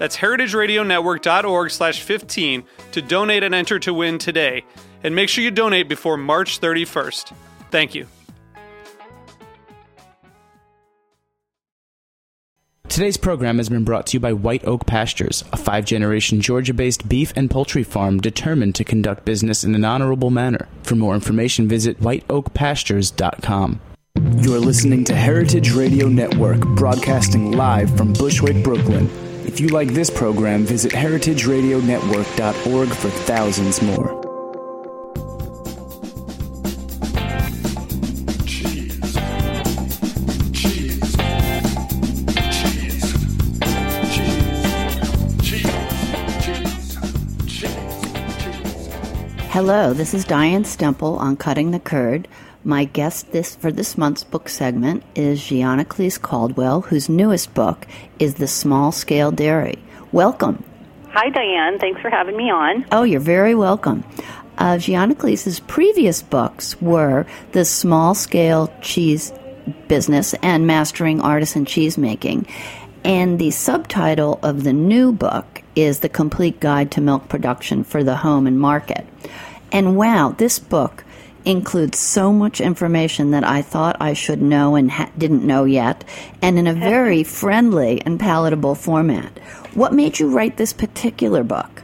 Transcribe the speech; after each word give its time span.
That's 0.00 0.16
heritageradionetwork.org 0.16 1.70
slash 1.70 2.00
15 2.00 2.64
to 2.92 3.02
donate 3.02 3.42
and 3.42 3.54
enter 3.54 3.78
to 3.80 3.92
win 3.92 4.16
today. 4.16 4.64
And 5.04 5.14
make 5.14 5.28
sure 5.28 5.44
you 5.44 5.50
donate 5.50 5.90
before 5.90 6.16
March 6.16 6.58
31st. 6.58 7.34
Thank 7.70 7.94
you. 7.94 8.06
Today's 12.88 13.18
program 13.18 13.58
has 13.58 13.68
been 13.68 13.84
brought 13.84 14.06
to 14.06 14.14
you 14.14 14.20
by 14.20 14.32
White 14.32 14.64
Oak 14.66 14.86
Pastures, 14.86 15.44
a 15.52 15.58
five 15.58 15.84
generation 15.84 16.40
Georgia 16.40 16.72
based 16.72 17.06
beef 17.06 17.34
and 17.36 17.50
poultry 17.50 17.82
farm 17.82 18.20
determined 18.20 18.74
to 18.76 18.84
conduct 18.84 19.26
business 19.26 19.64
in 19.64 19.74
an 19.74 19.84
honorable 19.84 20.30
manner. 20.30 20.66
For 20.82 20.94
more 20.94 21.14
information, 21.14 21.68
visit 21.68 22.00
whiteoakpastures.com. 22.00 23.80
You're 24.38 24.60
listening 24.60 25.04
to 25.04 25.14
Heritage 25.14 25.72
Radio 25.72 26.08
Network, 26.08 26.60
broadcasting 26.68 27.52
live 27.52 27.94
from 27.98 28.14
Bushwick, 28.14 28.64
Brooklyn. 28.64 29.29
If 29.52 29.58
you 29.58 29.66
like 29.66 29.88
this 29.88 30.10
program, 30.10 30.64
visit 30.64 30.92
heritageradionetwork.org 30.92 32.88
for 32.88 33.10
thousands 33.10 33.82
more. 33.82 34.16
Hello, 49.50 49.92
this 49.92 50.14
is 50.14 50.24
Diane 50.24 50.62
Stemple 50.62 51.18
on 51.18 51.36
Cutting 51.36 51.72
the 51.72 51.80
Curd. 51.80 52.28
My 52.62 52.84
guest 52.84 53.32
this 53.32 53.56
for 53.56 53.72
this 53.72 53.96
month's 53.96 54.22
book 54.22 54.46
segment 54.50 55.02
is 55.14 55.40
Gianaclis 55.40 56.20
Caldwell, 56.20 56.82
whose 56.82 57.08
newest 57.08 57.54
book 57.54 57.86
is 58.18 58.34
The 58.34 58.46
Small 58.46 58.92
Scale 58.92 59.30
Dairy. 59.30 59.78
Welcome. 60.12 60.62
Hi, 61.08 61.30
Diane. 61.30 61.78
Thanks 61.78 62.02
for 62.02 62.10
having 62.10 62.36
me 62.36 62.50
on. 62.50 62.84
Oh, 62.92 63.02
you're 63.02 63.18
very 63.18 63.54
welcome. 63.54 64.04
Uh, 64.58 64.74
Gianaclis's 64.74 65.58
previous 65.60 66.20
books 66.20 66.78
were 66.82 67.24
The 67.52 67.64
Small 67.64 68.14
Scale 68.14 68.70
Cheese 68.82 69.32
Business 69.88 70.34
and 70.42 70.66
Mastering 70.66 71.22
Artisan 71.22 71.64
Cheesemaking. 71.64 72.46
And 73.04 73.38
the 73.38 73.52
subtitle 73.52 74.38
of 74.42 74.64
the 74.64 74.74
new 74.74 75.12
book 75.12 75.62
is 75.74 76.00
The 76.00 76.10
Complete 76.10 76.60
Guide 76.60 76.90
to 76.90 77.00
Milk 77.00 77.30
Production 77.30 77.84
for 77.84 78.04
the 78.04 78.16
Home 78.16 78.46
and 78.46 78.60
Market. 78.60 79.06
And 79.72 79.96
wow, 79.96 80.34
this 80.36 80.58
book 80.58 81.04
includes 81.44 81.98
so 81.98 82.32
much 82.32 82.60
information 82.60 83.30
that 83.30 83.44
I 83.44 83.62
thought 83.62 83.96
I 84.00 84.12
should 84.12 84.42
know 84.42 84.74
and 84.74 84.90
ha- 84.90 85.10
didn't 85.16 85.44
know 85.44 85.64
yet, 85.64 86.04
and 86.42 86.58
in 86.58 86.66
a 86.66 86.74
very 86.74 87.22
friendly 87.22 88.00
and 88.02 88.18
palatable 88.18 88.74
format. 88.74 89.38
What 89.74 89.92
made 89.92 90.18
you 90.18 90.30
write 90.30 90.56
this 90.56 90.72
particular 90.72 91.42
book? 91.42 91.82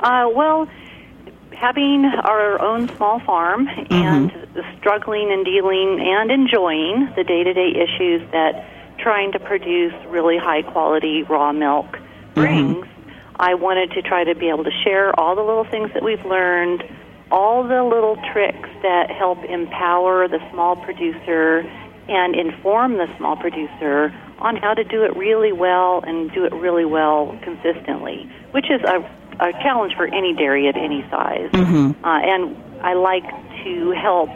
Uh, 0.00 0.28
well, 0.34 0.68
having 1.52 2.04
our 2.04 2.60
own 2.60 2.88
small 2.96 3.18
farm 3.20 3.68
and 3.90 4.32
struggling 4.78 5.32
and 5.32 5.44
dealing 5.44 6.00
and 6.00 6.30
enjoying 6.30 7.12
the 7.16 7.24
day 7.24 7.42
to 7.42 7.52
day 7.52 7.70
issues 7.70 8.30
that 8.32 8.98
trying 8.98 9.32
to 9.32 9.38
produce 9.38 9.94
really 10.08 10.38
high 10.38 10.62
quality 10.62 11.22
raw 11.22 11.52
milk 11.52 11.98
brings, 12.34 12.86
I 13.38 13.54
wanted 13.54 13.90
to 13.92 14.02
try 14.02 14.24
to 14.24 14.34
be 14.34 14.48
able 14.48 14.64
to 14.64 14.70
share 14.84 15.18
all 15.18 15.34
the 15.34 15.42
little 15.42 15.64
things 15.64 15.90
that 15.94 16.02
we've 16.02 16.24
learned, 16.24 16.84
all 17.30 17.62
the 17.66 17.82
little 17.82 18.16
tricks 18.32 18.68
that 18.82 19.10
help 19.10 19.42
empower 19.44 20.28
the 20.28 20.38
small 20.50 20.76
producer 20.76 21.60
and 22.08 22.36
inform 22.36 22.98
the 22.98 23.06
small 23.16 23.36
producer 23.36 24.14
on 24.38 24.56
how 24.56 24.74
to 24.74 24.84
do 24.84 25.02
it 25.04 25.16
really 25.16 25.52
well 25.52 26.02
and 26.06 26.30
do 26.32 26.44
it 26.44 26.52
really 26.52 26.84
well 26.84 27.36
consistently, 27.42 28.30
which 28.52 28.66
is 28.70 28.80
a, 28.82 29.00
a 29.40 29.52
challenge 29.62 29.94
for 29.96 30.06
any 30.06 30.34
dairy 30.34 30.68
at 30.68 30.76
any 30.76 31.02
size. 31.10 31.50
Uh, 32.04 32.20
and 32.22 32.56
I 32.82 32.94
like 32.94 33.24
to 33.64 33.90
help 33.90 34.30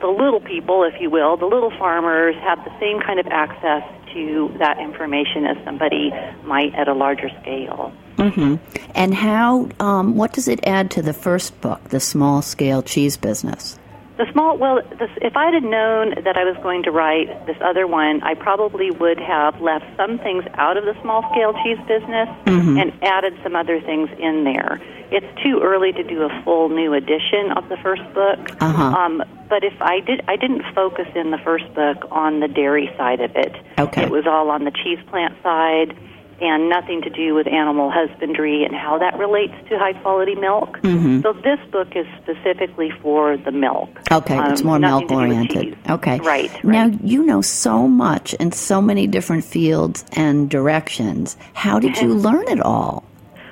the 0.00 0.06
little 0.06 0.40
people, 0.40 0.84
if 0.84 1.00
you 1.00 1.10
will, 1.10 1.36
the 1.36 1.46
little 1.46 1.70
farmers 1.78 2.34
have 2.36 2.64
the 2.64 2.72
same 2.80 3.00
kind 3.00 3.20
of 3.20 3.26
access 3.26 3.82
to 4.14 4.54
that 4.58 4.78
information 4.78 5.44
as 5.44 5.56
somebody 5.64 6.10
might 6.44 6.74
at 6.74 6.88
a 6.88 6.94
larger 6.94 7.28
scale. 7.42 7.92
Hmm 8.28 8.56
And 8.94 9.14
how, 9.14 9.68
um, 9.80 10.16
what 10.16 10.32
does 10.32 10.48
it 10.48 10.60
add 10.66 10.90
to 10.92 11.02
the 11.02 11.12
first 11.12 11.58
book, 11.60 11.88
The 11.88 12.00
Small 12.00 12.42
Scale 12.42 12.82
Cheese 12.82 13.16
Business? 13.16 13.78
The 14.18 14.30
small, 14.32 14.58
well, 14.58 14.82
this, 14.98 15.08
if 15.22 15.34
I 15.34 15.50
had 15.50 15.62
known 15.62 16.10
that 16.24 16.36
I 16.36 16.44
was 16.44 16.54
going 16.62 16.82
to 16.82 16.90
write 16.90 17.46
this 17.46 17.56
other 17.64 17.86
one, 17.86 18.22
I 18.22 18.34
probably 18.34 18.90
would 18.90 19.18
have 19.18 19.58
left 19.62 19.86
some 19.96 20.18
things 20.18 20.44
out 20.54 20.76
of 20.76 20.84
the 20.84 20.94
small 21.00 21.22
scale 21.32 21.54
cheese 21.64 21.78
business 21.88 22.28
and 22.44 22.92
added 23.02 23.32
some 23.42 23.56
other 23.56 23.80
things 23.80 24.10
in 24.18 24.44
there. 24.44 24.78
It's 25.10 25.26
too 25.42 25.60
early 25.62 25.92
to 25.92 26.02
do 26.02 26.22
a 26.22 26.42
full 26.44 26.68
new 26.68 26.92
edition 26.92 27.50
of 27.56 27.70
the 27.70 27.78
first 27.78 28.02
book. 28.12 28.38
Uh-huh. 28.60 28.82
Um, 28.82 29.22
but 29.48 29.64
if 29.64 29.80
I 29.80 30.00
did, 30.00 30.22
I 30.28 30.36
didn't 30.36 30.64
focus 30.74 31.08
in 31.14 31.30
the 31.30 31.38
first 31.38 31.72
book 31.74 32.06
on 32.10 32.40
the 32.40 32.48
dairy 32.48 32.92
side 32.98 33.20
of 33.20 33.34
it. 33.34 33.56
Okay. 33.78 34.02
It 34.02 34.10
was 34.10 34.26
all 34.26 34.50
on 34.50 34.64
the 34.64 34.70
cheese 34.70 35.00
plant 35.08 35.34
side 35.42 35.96
and 36.40 36.68
nothing 36.68 37.02
to 37.02 37.10
do 37.10 37.34
with 37.34 37.46
animal 37.46 37.90
husbandry 37.90 38.64
and 38.64 38.74
how 38.74 38.98
that 38.98 39.18
relates 39.18 39.52
to 39.68 39.78
high 39.78 39.92
quality 39.92 40.34
milk. 40.34 40.78
So 40.82 41.32
this 41.34 41.60
book 41.70 41.88
is 41.94 42.06
specifically 42.22 42.90
for 43.02 43.36
the 43.36 43.52
milk. 43.52 43.90
Okay, 44.10 44.38
it's 44.50 44.62
Um, 44.62 44.66
more 44.66 44.78
milk 44.78 45.02
to 45.02 45.08
do 45.08 45.14
with 45.14 45.22
oriented. 45.22 45.78
Okay. 45.88 46.18
Right, 46.20 46.50
Now, 46.64 46.86
you 47.02 47.24
know 47.24 47.42
so 47.42 47.86
much 47.86 48.34
in 48.34 48.52
so 48.52 48.80
many 48.80 49.06
different 49.06 49.44
fields 49.44 50.04
and 50.12 50.48
directions. 50.48 51.36
How 51.52 51.78
did 51.78 52.00
you 52.00 52.14
learn 52.26 52.44
it 52.48 52.60
all? 52.60 53.04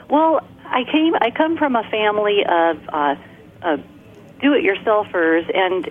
Well, 0.09 0.41
I 0.65 0.85
came. 0.85 1.15
I 1.21 1.31
come 1.31 1.57
from 1.57 1.77
a 1.77 1.83
family 1.91 2.45
of 2.49 2.79
uh, 2.89 3.15
uh, 3.63 3.77
do-it-yourselfers, 4.41 5.51
and 5.55 5.89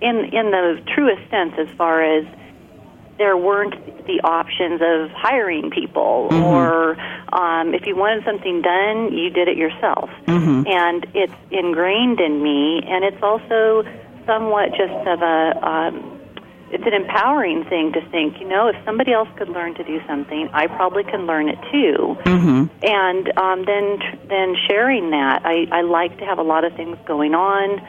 in 0.00 0.16
in 0.26 0.50
the 0.50 0.80
truest 0.94 1.28
sense, 1.30 1.54
as 1.58 1.68
far 1.76 2.02
as 2.02 2.24
there 3.18 3.36
weren't 3.36 3.74
the 4.06 4.20
options 4.24 4.80
of 4.80 5.10
hiring 5.10 5.70
people, 5.70 6.28
or 6.44 6.96
um, 7.32 7.74
if 7.74 7.86
you 7.86 7.96
wanted 7.96 8.24
something 8.24 8.62
done, 8.62 9.12
you 9.12 9.28
did 9.30 9.48
it 9.48 9.56
yourself. 9.56 10.08
And 10.66 11.06
it's 11.14 11.34
ingrained 11.50 12.20
in 12.20 12.42
me, 12.42 12.82
and 12.86 13.04
it's 13.04 13.22
also 13.22 13.84
somewhat 14.24 14.70
just 14.70 15.06
of 15.06 15.20
a. 15.22 15.66
Um, 15.66 16.14
it's 16.70 16.84
an 16.84 16.92
empowering 16.92 17.64
thing 17.64 17.92
to 17.94 18.00
think, 18.10 18.38
you 18.40 18.46
know, 18.46 18.68
if 18.68 18.76
somebody 18.84 19.10
else 19.10 19.28
could 19.38 19.48
learn 19.48 19.74
to 19.76 19.84
do 19.84 20.00
something, 20.06 20.50
I 20.52 20.66
probably 20.66 21.02
can 21.02 21.24
learn 21.26 21.48
it 21.48 21.58
too. 21.72 22.14
Mm-hmm. 22.24 22.66
And 22.82 23.38
um, 23.38 23.64
then, 23.64 23.98
then 24.28 24.54
sharing 24.68 25.10
that, 25.12 25.46
I, 25.46 25.66
I 25.72 25.80
like 25.80 26.18
to 26.18 26.26
have 26.26 26.38
a 26.38 26.42
lot 26.42 26.64
of 26.64 26.74
things 26.74 26.98
going 27.06 27.34
on. 27.34 27.80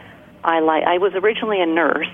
I 0.45 0.61
like. 0.61 0.85
I 0.85 0.97
was 0.97 1.11
originally 1.13 1.61
a 1.61 1.65
nurse, 1.65 2.07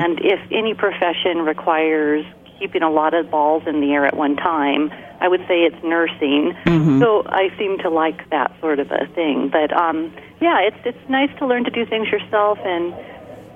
and 0.00 0.18
if 0.20 0.40
any 0.50 0.72
profession 0.72 1.42
requires 1.44 2.24
keeping 2.58 2.82
a 2.82 2.90
lot 2.90 3.14
of 3.14 3.30
balls 3.30 3.62
in 3.66 3.80
the 3.80 3.92
air 3.92 4.04
at 4.06 4.16
one 4.16 4.36
time, 4.36 4.90
I 5.20 5.28
would 5.28 5.40
say 5.48 5.62
it's 5.64 5.82
nursing. 5.84 6.54
So 7.00 7.22
I 7.26 7.50
seem 7.58 7.78
to 7.78 7.90
like 7.90 8.28
that 8.30 8.52
sort 8.60 8.78
of 8.80 8.90
a 8.90 9.06
thing. 9.14 9.48
But 9.50 9.72
um, 9.76 10.12
yeah, 10.40 10.60
it's 10.60 10.76
it's 10.84 11.08
nice 11.08 11.30
to 11.38 11.46
learn 11.46 11.64
to 11.64 11.70
do 11.70 11.84
things 11.86 12.08
yourself 12.08 12.58
and 12.64 12.94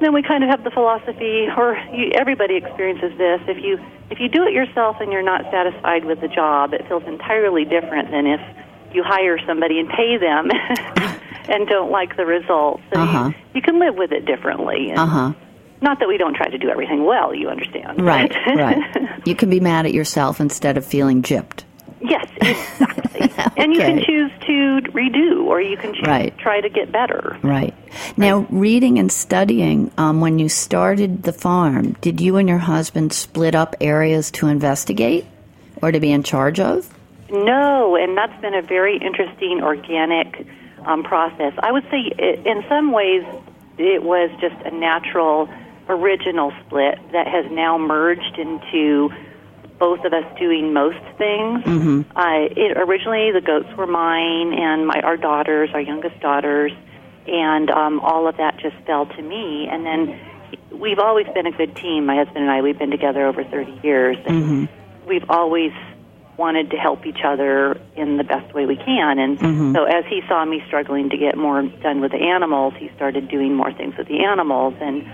then 0.01 0.13
we 0.13 0.23
kind 0.23 0.43
of 0.43 0.51
have 0.51 0.65
the 0.65 0.71
philosophy, 0.71 1.47
or 1.57 1.77
you, 1.95 2.11
everybody 2.15 2.57
experiences 2.57 3.17
this. 3.19 3.41
If 3.47 3.63
you 3.63 3.79
if 4.11 4.19
you 4.19 4.29
do 4.29 4.43
it 4.45 4.53
yourself 4.53 4.97
and 5.01 5.13
you're 5.13 5.23
not 5.23 5.43
satisfied 5.53 6.05
with 6.05 6.21
the 6.21 6.27
job, 6.27 6.75
it 6.75 6.87
feels 6.89 7.05
entirely 7.07 7.65
different 7.65 8.11
than 8.11 8.27
if 8.27 8.41
you 8.93 9.05
hire 9.05 9.39
somebody 9.47 9.79
and 9.79 9.89
pay 9.89 10.17
them 10.19 10.51
and 11.49 11.69
don't 11.69 11.91
like 11.93 12.17
the 12.17 12.27
results. 12.27 12.83
So 12.93 13.01
Uh-huh. 13.01 13.29
you, 13.29 13.35
you 13.55 13.63
can 13.63 13.79
live 13.79 13.95
with 13.95 14.11
it 14.13 14.25
differently. 14.27 14.91
And 14.91 14.99
Uh 14.99 15.07
huh. 15.07 15.33
Not 15.83 15.99
that 15.99 16.09
we 16.09 16.17
don't 16.17 16.35
try 16.35 16.49
to 16.49 16.59
do 16.59 16.69
everything 16.71 17.05
well, 17.05 17.35
you 17.35 17.49
understand. 17.49 18.01
Right, 18.01 18.33
right. 18.47 18.79
You 19.27 19.35
can 19.35 19.51
be 19.51 19.61
mad 19.61 19.85
at 19.87 19.93
yourself 19.93 20.41
instead 20.41 20.77
of 20.77 20.85
feeling 20.87 21.23
gypped. 21.23 21.65
yes, 22.01 22.27
exactly. 22.41 23.31
And 23.57 23.73
you 23.75 23.81
can 23.81 24.03
choose 24.03 24.31
to 24.47 24.91
redo, 24.93 25.45
or 25.45 25.61
you 25.61 25.77
can 25.77 25.95
choose 25.95 26.07
Right. 26.07 26.37
to 26.37 26.43
try 26.43 26.61
to 26.61 26.69
get 26.69 26.91
better. 26.91 27.37
Right. 27.43 27.75
Now, 28.17 28.47
reading 28.51 28.99
and 28.99 29.11
studying, 29.13 29.91
um, 29.99 30.21
when 30.21 30.39
you 30.39 30.49
started 30.49 31.23
the 31.25 31.33
farm, 31.33 31.93
did 32.01 32.21
you 32.21 32.37
and 32.37 32.49
your 32.49 32.59
husband 32.59 33.13
split 33.13 33.55
up 33.55 33.77
areas 33.81 34.31
to 34.33 34.49
investigate 34.49 35.27
or 35.81 35.93
to 35.93 36.01
be 36.01 36.11
in 36.13 36.23
charge 36.23 36.59
of? 36.61 36.93
No, 37.31 37.97
and 37.97 38.17
that's 38.17 38.39
been 38.41 38.55
a 38.55 38.63
very 38.63 38.97
interesting 38.99 39.61
organic 39.63 40.47
um, 40.85 41.03
process. 41.05 41.53
I 41.59 41.71
would 41.73 41.85
say, 41.91 42.13
i 42.19 42.23
in 42.49 42.65
some 42.69 42.91
ways, 42.93 43.25
it 43.79 44.03
was 44.03 44.31
just 44.41 44.57
a 44.67 44.71
natural, 44.71 45.49
original 45.89 46.53
split 46.65 46.99
that 47.13 47.27
has 47.27 47.51
now 47.51 47.79
merged 47.79 48.39
into 48.39 49.11
both 49.79 50.05
of 50.05 50.13
us 50.13 50.25
doing 50.39 50.73
most 50.73 51.03
things. 51.19 51.65
Mm-hmm. 51.65 52.17
Uh, 52.17 52.47
it, 52.57 52.77
originally, 52.77 53.33
the 53.33 53.41
goats 53.41 53.69
were 53.77 53.87
mine, 53.87 54.53
and 54.53 54.87
my 54.87 55.01
our 55.01 55.17
daughters, 55.17 55.71
our 55.75 55.81
youngest 55.81 56.21
daughters, 56.21 56.73
and 57.27 57.71
um, 57.71 58.01
all 58.01 58.29
of 58.29 58.37
that 58.37 58.59
just 58.59 58.77
fell 58.87 59.07
to 59.07 59.23
me. 59.23 59.69
And 59.69 59.85
then 59.85 60.21
we've 60.71 60.99
always 60.99 61.27
been 61.35 61.47
a 61.47 61.53
good 61.53 61.75
team. 61.77 62.07
My 62.07 62.17
husband 62.17 62.39
and 62.39 62.51
I, 62.51 62.63
we've 62.63 62.79
been 62.79 62.91
together 62.91 63.27
over 63.27 63.45
30 63.45 63.81
years. 63.83 64.17
And 64.27 64.69
We've 65.07 65.29
always 65.29 65.73
wanted 66.37 66.71
to 66.71 66.77
help 66.77 67.05
each 67.07 67.21
other 67.25 67.81
in 67.95 68.17
the 68.17 68.25
best 68.25 68.55
way 68.55 68.67
we 68.67 68.77
can. 68.77 69.19
And 69.19 69.39
so 69.75 69.85
as 69.85 70.05
he 70.09 70.23
saw 70.29 70.45
me 70.45 70.63
struggling 70.67 71.11
to 71.11 71.17
get 71.17 71.37
more 71.37 71.63
done 71.63 72.01
with 72.01 72.13
the 72.13 72.19
animals, 72.19 72.75
he 72.79 72.91
started 72.97 73.29
doing 73.29 73.55
more 73.55 73.73
things 73.73 73.95
with 73.99 74.09
the 74.09 74.25
animals. 74.25 74.75
And 74.81 75.07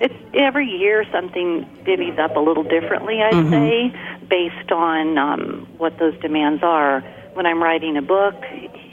it's 0.00 0.14
every 0.34 0.66
year 0.68 1.04
something 1.10 1.68
divvies 1.84 2.18
up 2.18 2.36
a 2.36 2.40
little 2.40 2.62
differently, 2.62 3.22
I'd 3.22 3.50
say, 3.50 3.94
based 4.28 4.72
on 4.72 5.16
um, 5.18 5.66
what 5.78 5.98
those 5.98 6.18
demands 6.20 6.62
are. 6.62 7.00
When 7.34 7.46
I'm 7.46 7.62
writing 7.62 7.96
a 7.96 8.02
book, 8.02 8.34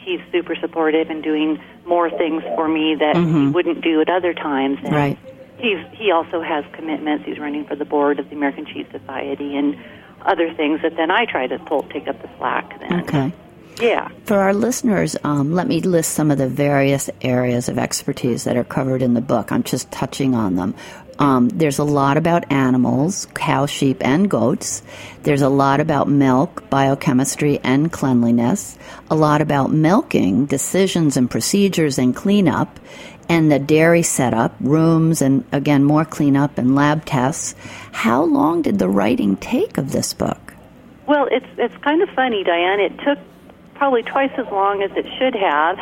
he's 0.03 0.19
super 0.31 0.55
supportive 0.55 1.09
and 1.09 1.23
doing 1.23 1.61
more 1.85 2.09
things 2.09 2.44
for 2.55 2.67
me 2.67 2.95
that 2.95 3.15
he 3.15 3.47
wouldn't 3.47 3.81
do 3.81 4.01
at 4.01 4.09
other 4.09 4.33
times. 4.33 4.79
And 4.83 4.94
Right. 4.94 5.17
He's 5.57 5.79
he 5.94 6.11
also 6.11 6.41
has 6.41 6.65
commitments. 6.73 7.25
He's 7.25 7.39
running 7.39 7.63
for 7.65 7.75
the 7.75 7.85
board 7.85 8.19
of 8.19 8.29
the 8.29 8.35
American 8.35 8.65
Cheese 8.65 8.88
Society 8.91 9.55
and 9.55 9.77
other 10.25 10.53
things 10.53 10.81
that 10.81 10.97
then 10.97 11.09
I 11.09 11.25
try 11.25 11.47
to 11.47 11.57
pull 11.59 11.83
take 11.83 12.07
up 12.07 12.21
the 12.21 12.29
slack. 12.38 12.79
Then, 12.81 13.01
Okay. 13.01 13.31
Yeah. 13.80 14.10
For 14.25 14.38
our 14.38 14.54
listeners, 14.54 15.16
um, 15.24 15.54
let 15.54 15.68
me 15.68 15.81
list 15.81 16.14
some 16.14 16.31
of 16.31 16.38
the 16.38 16.48
various 16.48 17.10
areas 17.22 17.70
of 17.70 17.78
expertise 17.78 18.44
that 18.44 18.58
are 18.58 18.64
covered 18.64 19.02
in 19.02 19.14
the 19.14 19.22
book. 19.22 19.52
I'm 19.52 19.64
just 19.64 19.92
touching 19.92 20.36
on 20.36 20.56
them. 20.56 20.75
Um, 21.20 21.50
there's 21.50 21.80
a 21.80 21.84
lot 21.84 22.18
about 22.18 22.52
animals, 22.52 23.28
cow, 23.36 23.66
sheep, 23.66 23.98
and 24.02 24.30
goats. 24.30 24.81
There's 25.24 25.42
a 25.42 25.50
lot 25.50 25.80
about 25.80 26.10
milk, 26.10 26.70
biochemistry, 26.70 27.60
and 27.64 27.92
cleanliness. 27.92 28.78
A 29.12 29.16
lot 29.16 29.42
about 29.42 29.72
milking, 29.72 30.46
decisions 30.48 31.16
and 31.16 31.30
procedures 31.30 31.98
and 31.98 32.16
cleanup, 32.16 32.80
and 33.30 33.52
the 33.52 33.60
dairy 33.60 34.04
setup, 34.04 34.56
rooms, 34.60 35.22
and 35.22 35.46
again, 35.52 35.84
more 35.84 36.06
cleanup 36.06 36.58
and 36.58 36.75
lab 36.75 37.06
tests. 37.06 37.56
How 37.92 38.24
long 38.24 38.62
did 38.62 38.80
the 38.80 38.90
writing 38.90 39.38
take 39.38 39.78
of 39.78 39.92
this 39.92 40.14
book? 40.14 40.54
Well, 41.06 41.28
it's 41.31 41.48
it's 41.58 41.78
kind 41.84 42.02
of 42.02 42.10
funny, 42.10 42.44
Diane. 42.44 42.80
It 42.80 42.98
took 43.00 43.20
probably 43.83 44.03
twice 44.03 44.31
as 44.38 44.50
long 44.50 44.81
as 44.81 44.91
it 44.95 45.06
should 45.19 45.35
have. 45.35 45.77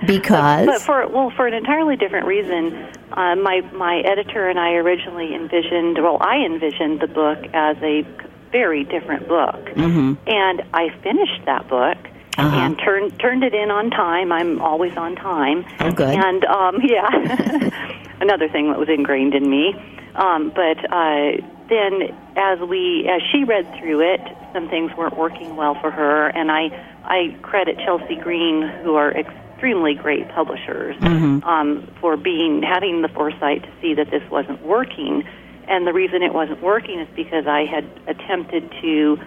Because? 0.06 0.66
but, 0.66 0.72
but 0.72 0.82
for 0.82 1.06
well, 1.08 1.30
for 1.30 1.46
an 1.46 1.54
entirely 1.54 1.96
different 1.96 2.26
reason. 2.26 2.74
Uh, 3.12 3.34
my 3.36 3.60
my 3.72 3.98
editor 4.00 4.48
and 4.48 4.58
I 4.58 4.72
originally 4.74 5.34
envisioned. 5.34 5.98
Well, 6.02 6.18
I 6.20 6.36
envisioned 6.38 7.00
the 7.00 7.06
book 7.06 7.38
as 7.52 7.76
a 7.82 8.04
very 8.50 8.84
different 8.84 9.28
book, 9.28 9.66
mm-hmm. 9.74 10.14
and 10.26 10.62
I 10.72 10.90
finished 11.02 11.44
that 11.46 11.68
book. 11.68 11.98
Uh-huh. 12.38 12.56
And 12.56 12.78
turned 12.78 13.18
turned 13.20 13.42
it 13.44 13.54
in 13.54 13.70
on 13.70 13.90
time. 13.90 14.32
I'm 14.32 14.60
always 14.60 14.96
on 14.96 15.16
time. 15.16 15.64
Oh, 15.80 15.92
good. 15.92 16.14
And 16.14 16.44
um, 16.44 16.80
yeah, 16.82 18.10
another 18.20 18.48
thing 18.48 18.68
that 18.70 18.78
was 18.78 18.88
ingrained 18.88 19.34
in 19.34 19.48
me. 19.48 19.74
Um, 20.14 20.50
but 20.54 20.78
uh, 20.92 21.32
then, 21.70 22.14
as 22.36 22.58
we 22.60 23.08
as 23.08 23.22
she 23.32 23.44
read 23.44 23.66
through 23.78 24.00
it, 24.00 24.20
some 24.52 24.68
things 24.68 24.92
weren't 24.96 25.16
working 25.16 25.56
well 25.56 25.74
for 25.80 25.90
her, 25.90 26.26
and 26.26 26.50
I 26.50 26.68
I 27.04 27.36
credit 27.40 27.78
Chelsea 27.78 28.16
Green, 28.16 28.60
who 28.82 28.96
are 28.96 29.10
extremely 29.10 29.94
great 29.94 30.28
publishers, 30.30 30.96
um, 31.44 31.88
for 32.00 32.16
being 32.16 32.62
having 32.62 33.02
the 33.02 33.08
foresight 33.08 33.62
to 33.62 33.70
see 33.80 33.94
that 33.94 34.10
this 34.10 34.28
wasn't 34.30 34.60
working. 34.62 35.24
And 35.68 35.86
the 35.86 35.92
reason 35.92 36.22
it 36.22 36.34
wasn't 36.34 36.60
working 36.60 36.98
is 36.98 37.08
because 37.14 37.46
I 37.46 37.64
had 37.64 37.88
attempted 38.08 38.72
to 38.82 39.20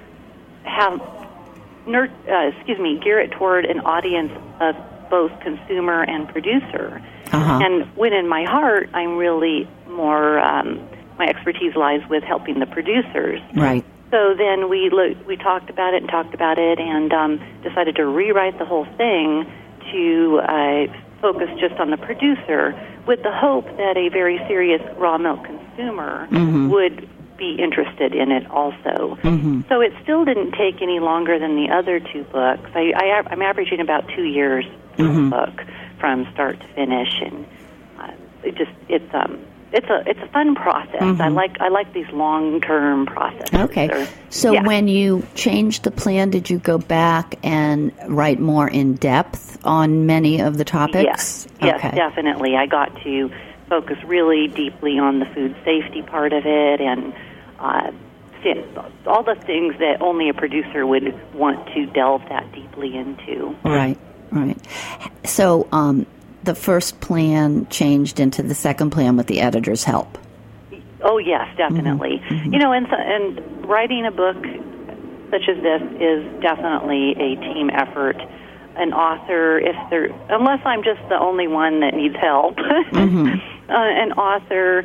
have 0.63 1.01
ner- 1.87 2.11
uh, 2.29 2.51
excuse 2.57 2.79
me, 2.79 2.99
gear 2.99 3.19
it 3.19 3.31
toward 3.31 3.65
an 3.65 3.79
audience 3.81 4.31
of 4.59 4.75
both 5.09 5.31
consumer 5.39 6.01
and 6.01 6.27
producer. 6.27 7.01
Uh-huh. 7.31 7.59
And 7.63 7.95
when 7.95 8.13
in 8.13 8.27
my 8.27 8.43
heart, 8.43 8.89
I'm 8.93 9.15
really 9.17 9.69
more, 9.87 10.39
um, 10.39 10.87
my 11.23 11.29
expertise 11.29 11.75
lies 11.75 12.01
with 12.09 12.23
helping 12.23 12.59
the 12.59 12.65
producers. 12.65 13.39
Right. 13.53 13.85
So 14.11 14.35
then 14.37 14.69
we 14.69 14.89
lo- 14.91 15.15
we 15.25 15.37
talked 15.37 15.69
about 15.69 15.93
it 15.93 16.03
and 16.03 16.09
talked 16.09 16.33
about 16.33 16.59
it 16.59 16.79
and 16.79 17.11
um, 17.13 17.41
decided 17.63 17.95
to 17.95 18.05
rewrite 18.05 18.59
the 18.59 18.65
whole 18.65 18.85
thing 18.97 19.49
to 19.91 20.39
uh, 20.39 20.85
focus 21.21 21.49
just 21.59 21.79
on 21.79 21.89
the 21.89 21.97
producer 21.97 22.75
with 23.07 23.23
the 23.23 23.31
hope 23.31 23.65
that 23.77 23.97
a 23.97 24.09
very 24.09 24.37
serious 24.47 24.81
raw 24.97 25.17
milk 25.17 25.43
consumer 25.45 26.27
would 26.69 27.09
be 27.37 27.55
interested 27.59 28.13
in 28.13 28.31
it 28.31 28.45
also. 28.51 29.17
So 29.67 29.81
it 29.81 29.93
still 30.03 30.25
didn't 30.25 30.51
take 30.51 30.81
any 30.81 30.99
longer 30.99 31.39
than 31.39 31.55
the 31.55 31.73
other 31.73 31.99
two 31.99 32.23
books. 32.25 32.69
I, 32.75 32.93
I 32.95 33.23
I'm 33.31 33.41
averaging 33.41 33.79
about 33.79 34.07
two 34.15 34.23
years 34.25 34.65
per 34.97 35.03
book 35.29 35.65
from 35.99 36.27
start 36.33 36.59
to 36.59 36.67
finish, 36.75 37.09
and 37.21 37.47
uh, 37.99 38.11
it 38.43 38.55
just 38.55 38.71
it's 38.89 39.11
um 39.13 39.39
it's 39.73 39.89
a 39.89 40.03
it's 40.07 40.19
a 40.21 40.27
fun 40.27 40.53
process. 40.53 41.01
I 41.01 41.29
like 41.29 41.59
I 41.59 41.69
like 41.69 41.91
these 41.93 42.09
long 42.11 42.61
term 42.61 43.07
processes. 43.07 43.53
Okay. 43.53 44.07
So 44.29 44.53
yeah. 44.53 44.63
when 44.63 44.87
you 44.87 45.25
changed 45.33 45.83
the 45.83 45.91
plan, 45.91 46.29
did 46.29 46.49
you 46.49 46.59
go 46.59 46.77
back 46.77 47.35
and 47.43 47.91
write 48.07 48.39
more 48.39 48.67
in 48.67 48.93
depth 48.93 49.57
on 49.65 50.05
many 50.05 50.41
of 50.41 50.57
the 50.57 50.63
topics? 50.63 51.03
Yes, 51.03 51.47
yes, 51.59 51.79
okay. 51.79 51.95
definitely. 51.95 52.55
I 52.55 52.67
got 52.67 52.95
to 53.01 53.31
focus 53.67 53.97
really 54.05 54.48
deeply 54.48 55.00
on 55.00 55.17
the 55.19 55.25
food 55.25 55.55
safety 55.65 56.03
part 56.03 56.33
of 56.33 56.45
it 56.45 56.79
and 56.79 57.13
uh, 57.59 57.91
all 59.07 59.24
the 59.24 59.36
things 59.45 59.74
that 59.79 60.01
only 60.01 60.29
a 60.29 60.33
producer 60.33 60.86
would 60.86 61.33
want 61.33 61.65
to 61.74 61.86
delve 61.88 62.21
that 62.29 62.51
deeply 62.51 62.95
into. 62.95 63.55
Right, 63.63 63.98
right. 64.31 64.57
So 65.24 65.67
um, 65.71 66.05
the 66.43 66.55
first 66.55 67.00
plan 67.00 67.67
changed 67.69 68.19
into 68.19 68.43
the 68.43 68.55
second 68.55 68.91
plan 68.91 69.17
with 69.17 69.27
the 69.27 69.41
editor's 69.41 69.83
help. 69.83 70.17
Oh 71.01 71.17
yes, 71.17 71.47
definitely. 71.57 72.21
Mm-hmm. 72.25 72.35
Mm-hmm. 72.35 72.53
You 72.53 72.59
know, 72.59 72.71
and 72.71 72.88
and 72.91 73.65
writing 73.65 74.05
a 74.05 74.12
book 74.12 74.38
such 75.31 75.50
as 75.50 75.62
this 75.63 75.81
is 76.00 76.41
definitely 76.41 77.12
a 77.12 77.35
team 77.35 77.69
effort. 77.71 78.17
An 78.75 78.91
author, 78.91 79.59
if 79.59 79.75
there, 79.91 80.05
unless 80.29 80.59
I'm 80.65 80.83
just 80.83 81.01
the 81.07 81.19
only 81.19 81.47
one 81.47 81.81
that 81.81 81.93
needs 81.93 82.15
help, 82.15 82.55
mm-hmm. 82.57 83.27
uh, 83.69 83.73
an 83.73 84.13
author 84.13 84.83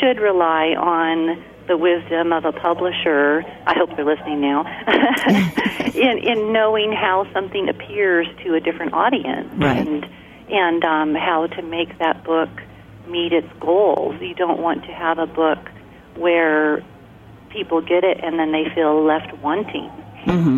should 0.00 0.18
rely 0.18 0.74
on 0.76 1.42
the 1.66 1.76
wisdom 1.78 2.32
of 2.32 2.44
a 2.44 2.52
publisher. 2.52 3.42
I 3.66 3.74
hope 3.74 3.96
they're 3.96 4.04
listening 4.04 4.40
now. 4.42 4.64
in 5.94 6.18
in 6.18 6.52
knowing 6.52 6.92
how 6.92 7.26
something 7.32 7.68
appears 7.68 8.26
to 8.44 8.54
a 8.54 8.60
different 8.60 8.92
audience, 8.92 9.48
Right. 9.54 9.86
and 9.86 10.06
and 10.52 10.84
um, 10.84 11.14
how 11.14 11.46
to 11.46 11.62
make 11.62 11.98
that 11.98 12.22
book 12.24 12.50
meet 13.08 13.32
its 13.32 13.48
goals. 13.58 14.20
You 14.20 14.34
don't 14.34 14.60
want 14.60 14.84
to 14.84 14.92
have 14.92 15.18
a 15.18 15.26
book 15.26 15.58
where 16.14 16.84
people 17.50 17.80
get 17.80 18.04
it 18.04 18.20
and 18.22 18.38
then 18.38 18.52
they 18.52 18.66
feel 18.74 19.02
left 19.02 19.36
wanting, 19.38 19.90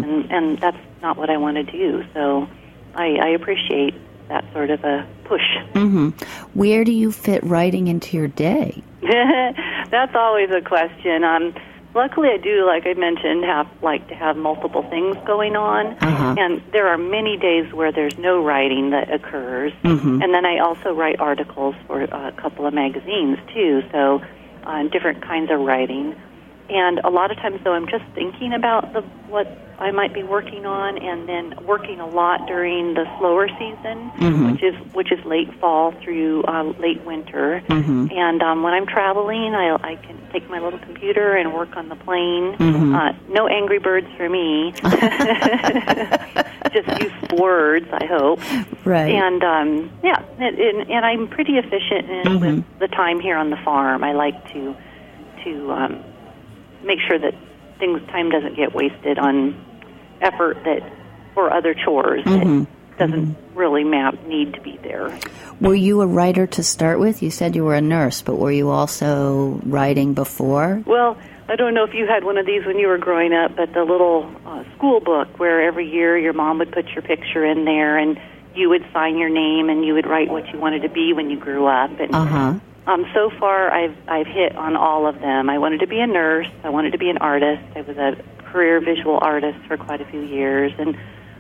and, 0.03 0.31
and 0.31 0.59
that's 0.61 0.77
not 1.01 1.17
what 1.17 1.31
I 1.31 1.37
want 1.37 1.57
to 1.57 1.63
do. 1.63 2.05
So 2.13 2.49
I, 2.95 3.17
I 3.17 3.29
appreciate 3.29 3.95
that 4.29 4.45
sort 4.53 4.71
of 4.71 4.83
a 4.85 5.07
push. 5.25 5.43
Where 6.55 6.85
do 6.85 6.93
you 6.93 7.13
fit 7.13 7.43
writing 7.45 7.89
into 7.89 8.17
your 8.17 8.29
day? 8.29 8.83
That's 9.03 10.15
always 10.15 10.51
a 10.51 10.61
question. 10.61 11.25
Um, 11.25 11.55
luckily, 11.95 12.29
I 12.29 12.37
do, 12.37 12.67
like 12.67 12.87
I 12.87 12.95
mentioned, 12.95 13.45
have 13.45 13.67
like 13.83 14.09
to 14.09 14.15
have 14.15 14.37
multiple 14.37 14.83
things 14.91 15.17
going 15.27 15.57
on, 15.57 15.97
Uh-huh. 16.01 16.35
and 16.39 16.63
there 16.73 16.89
are 16.89 16.99
many 16.99 17.37
days 17.37 17.73
where 17.73 17.93
there's 17.93 18.19
no 18.19 18.43
writing 18.43 18.91
that 18.91 19.13
occurs. 19.13 19.73
And 20.23 20.35
then 20.35 20.45
I 20.45 20.59
also 20.59 20.93
write 20.93 21.21
articles 21.21 21.75
for 21.87 22.03
a 22.03 22.33
couple 22.33 22.67
of 22.67 22.75
magazines 22.75 23.39
too, 23.55 23.83
so 23.93 24.21
uh, 24.65 24.83
different 24.85 25.23
kinds 25.23 25.51
of 25.51 25.61
writing. 25.61 26.15
And 26.69 26.99
a 27.01 27.11
lot 27.11 27.31
of 27.31 27.37
times, 27.39 27.61
though, 27.65 27.73
I'm 27.75 27.87
just 27.89 28.05
thinking 28.15 28.53
about 28.53 28.93
the 28.93 29.03
what 29.29 29.47
I 29.79 29.91
might 29.91 30.15
be 30.15 30.23
working 30.23 30.65
on, 30.67 30.97
and 30.99 31.29
then 31.29 31.55
working 31.67 31.99
a 32.01 32.07
lot 32.07 32.47
during 32.47 32.95
the 32.95 33.05
slower 33.19 33.49
season, 33.49 34.11
Mm-hmm. 34.15 34.53
which 34.53 34.63
is 34.63 34.75
which 34.95 35.13
is 35.13 35.23
late 35.25 35.53
fall 35.61 35.93
through 36.03 36.43
uh, 36.45 36.63
late 36.79 37.03
winter. 37.05 37.63
Mm-hmm. 37.69 38.07
And 38.13 38.43
um, 38.43 38.63
when 38.63 38.73
I'm 38.73 38.87
traveling, 38.87 39.55
I, 39.55 39.75
I 39.83 39.97
can 39.97 40.17
take 40.33 40.49
my 40.49 40.59
little 40.61 40.79
computer 40.79 41.35
and 41.35 41.53
work 41.53 41.77
on 41.77 41.89
the 41.89 41.97
plane. 41.97 42.55
Mm-hmm. 42.57 42.95
Uh, 42.95 43.13
no 43.29 43.47
Angry 43.49 43.79
Birds 43.79 44.07
for 44.17 44.29
me. 44.29 44.73
just 46.73 46.89
useful 47.01 47.39
words, 47.39 47.87
I 47.93 48.07
hope. 48.07 48.41
Right. 48.85 49.13
And 49.15 49.43
um, 49.45 49.91
yeah, 50.03 50.23
and, 50.39 50.59
and, 50.59 50.91
and 50.91 51.05
I'm 51.07 51.29
pretty 51.29 51.55
efficient 51.59 52.11
in, 52.11 52.25
Mm-hmm. 52.25 52.57
with 52.57 52.79
the 52.79 52.89
time 52.89 53.21
here 53.21 53.37
on 53.37 53.51
the 53.51 53.57
farm. 53.65 54.03
I 54.05 54.13
like 54.13 54.53
to 54.53 54.75
to 55.45 55.73
um, 55.73 56.05
make 56.85 57.01
sure 57.09 57.19
that 57.19 57.35
things 57.79 58.01
time 58.09 58.31
doesn't 58.31 58.57
get 58.57 58.75
wasted 58.75 59.19
on 59.19 59.55
effort 60.21 60.63
that 60.65 60.83
or 61.37 61.53
other 61.53 61.75
chores 61.75 62.23
Mm-hmm. 62.25 62.65
that 62.99 63.11
doesn't 63.11 63.37
really 63.55 63.83
map 63.85 64.15
need 64.27 64.55
to 64.55 64.61
be 64.61 64.77
there. 64.83 65.19
Were 65.61 65.75
you 65.75 66.01
a 66.01 66.07
writer 66.07 66.47
to 66.47 66.63
start 66.63 67.01
with? 67.01 67.23
You 67.23 67.31
said 67.31 67.57
you 67.57 67.65
were 67.65 67.75
a 67.75 67.81
nurse, 67.81 68.23
but 68.23 68.37
were 68.37 68.53
you 68.53 68.71
also 68.71 69.61
writing 69.65 70.15
before? 70.15 70.83
Well, 70.87 71.17
I 71.49 71.57
don't 71.57 71.75
know 71.75 71.85
if 71.85 71.93
you 71.93 72.07
had 72.07 72.25
one 72.25 72.39
of 72.39 72.47
these 72.47 72.65
when 72.65 72.79
you 72.79 72.87
were 72.87 72.99
growing 72.99 73.33
up, 73.33 73.57
but 73.57 73.73
the 73.75 73.83
little 73.83 74.31
uh, 74.47 74.65
school 74.77 75.01
book 75.01 75.39
where 75.39 75.61
every 75.63 75.91
year 75.91 76.17
your 76.17 76.33
mom 76.33 76.59
would 76.59 76.73
put 76.73 76.87
your 76.91 77.03
picture 77.03 77.45
in 77.45 77.65
there 77.65 77.99
and 77.99 78.19
you 78.55 78.69
would 78.69 78.85
sign 78.93 79.19
your 79.19 79.29
name 79.29 79.69
and 79.69 79.85
you 79.85 79.95
would 79.95 80.07
write 80.07 80.31
what 80.31 80.49
you 80.53 80.59
wanted 80.61 80.83
to 80.83 80.89
be 80.89 81.13
when 81.13 81.29
you 81.31 81.39
grew 81.39 81.67
up. 81.67 81.91
And 81.99 82.15
Uh 82.15 82.25
huh. 82.25 82.55
Um, 82.87 83.07
so 83.15 83.31
far, 83.39 83.71
I've 83.71 83.97
I've 84.09 84.27
hit 84.27 84.55
on 84.57 84.77
all 84.77 85.07
of 85.07 85.21
them. 85.21 85.49
I 85.49 85.59
wanted 85.59 85.81
to 85.81 85.87
be 85.87 86.01
a 86.01 86.07
nurse. 86.07 86.49
I 86.63 86.71
wanted 86.71 86.93
to 86.93 86.99
be 86.99 87.09
an 87.09 87.19
artist. 87.19 87.63
I 87.75 87.81
was 87.81 87.97
a 87.97 88.17
career 88.45 88.81
visual 88.81 89.19
artist 89.21 89.59
for 89.67 89.77
quite 89.77 90.01
a 90.01 90.05
few 90.07 90.21
years, 90.21 90.73
and 90.79 90.97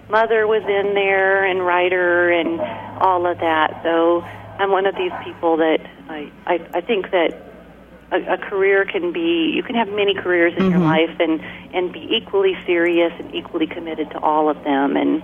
mother 0.08 0.46
was 0.46 0.62
in 0.62 0.94
there 0.94 1.44
and 1.44 1.64
writer 1.64 2.30
and 2.30 2.60
all 3.00 3.26
of 3.26 3.38
that. 3.38 3.80
So 3.82 4.22
I'm 4.58 4.70
one 4.70 4.86
of 4.86 4.94
these 4.96 5.12
people 5.24 5.58
that 5.58 5.78
I 6.08 6.30
I, 6.46 6.66
I 6.74 6.80
think 6.80 7.10
that 7.10 7.44
a, 8.10 8.34
a 8.34 8.38
career 8.38 8.84
can 8.84 9.12
be 9.12 9.52
you 9.54 9.62
can 9.62 9.74
have 9.74 9.88
many 9.88 10.14
careers 10.14 10.54
in 10.56 10.70
your 10.70 10.80
life 10.80 11.16
and 11.18 11.40
and 11.74 11.92
be 11.92 12.08
equally 12.10 12.56
serious 12.64 13.12
and 13.18 13.34
equally 13.34 13.66
committed 13.66 14.10
to 14.10 14.18
all 14.20 14.48
of 14.48 14.62
them 14.64 14.96
and 14.96 15.22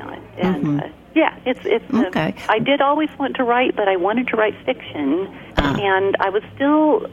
uh, 0.00 0.16
and 0.38 0.80
uh, 0.82 0.88
yeah 1.14 1.38
it's 1.44 1.60
it's 1.64 1.94
uh, 1.94 2.06
Okay. 2.08 2.34
I 2.48 2.58
did 2.58 2.80
always 2.80 3.10
want 3.18 3.36
to 3.36 3.44
write 3.44 3.76
but 3.76 3.88
I 3.88 3.96
wanted 3.96 4.28
to 4.28 4.36
write 4.36 4.54
fiction. 4.64 5.28
Uh-huh. 5.60 5.80
and 5.80 6.16
I 6.20 6.30
would 6.30 6.44
still 6.54 7.06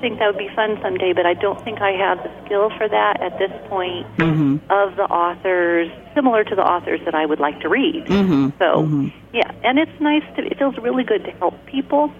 think 0.00 0.18
that 0.18 0.26
would 0.28 0.38
be 0.38 0.48
fun 0.54 0.78
someday 0.82 1.12
but 1.12 1.26
I 1.26 1.34
don't 1.34 1.62
think 1.62 1.80
I 1.80 1.92
have 1.92 2.18
the 2.22 2.30
skill 2.44 2.70
for 2.76 2.88
that 2.88 3.20
at 3.20 3.38
this 3.38 3.52
point 3.68 4.06
mm-hmm. 4.16 4.56
of 4.70 4.96
the 4.96 5.04
authors 5.04 5.90
similar 6.14 6.44
to 6.44 6.54
the 6.54 6.62
authors 6.62 7.00
that 7.04 7.14
I 7.14 7.26
would 7.26 7.40
like 7.40 7.60
to 7.60 7.68
read. 7.68 8.06
Mm-hmm. 8.06 8.48
So 8.58 8.82
mm-hmm. 8.82 9.08
yeah 9.32 9.50
and 9.62 9.78
it's 9.78 10.00
nice 10.00 10.24
to 10.36 10.46
it 10.46 10.58
feels 10.58 10.76
really 10.78 11.04
good 11.04 11.24
to 11.24 11.30
help 11.32 11.54
people. 11.66 12.12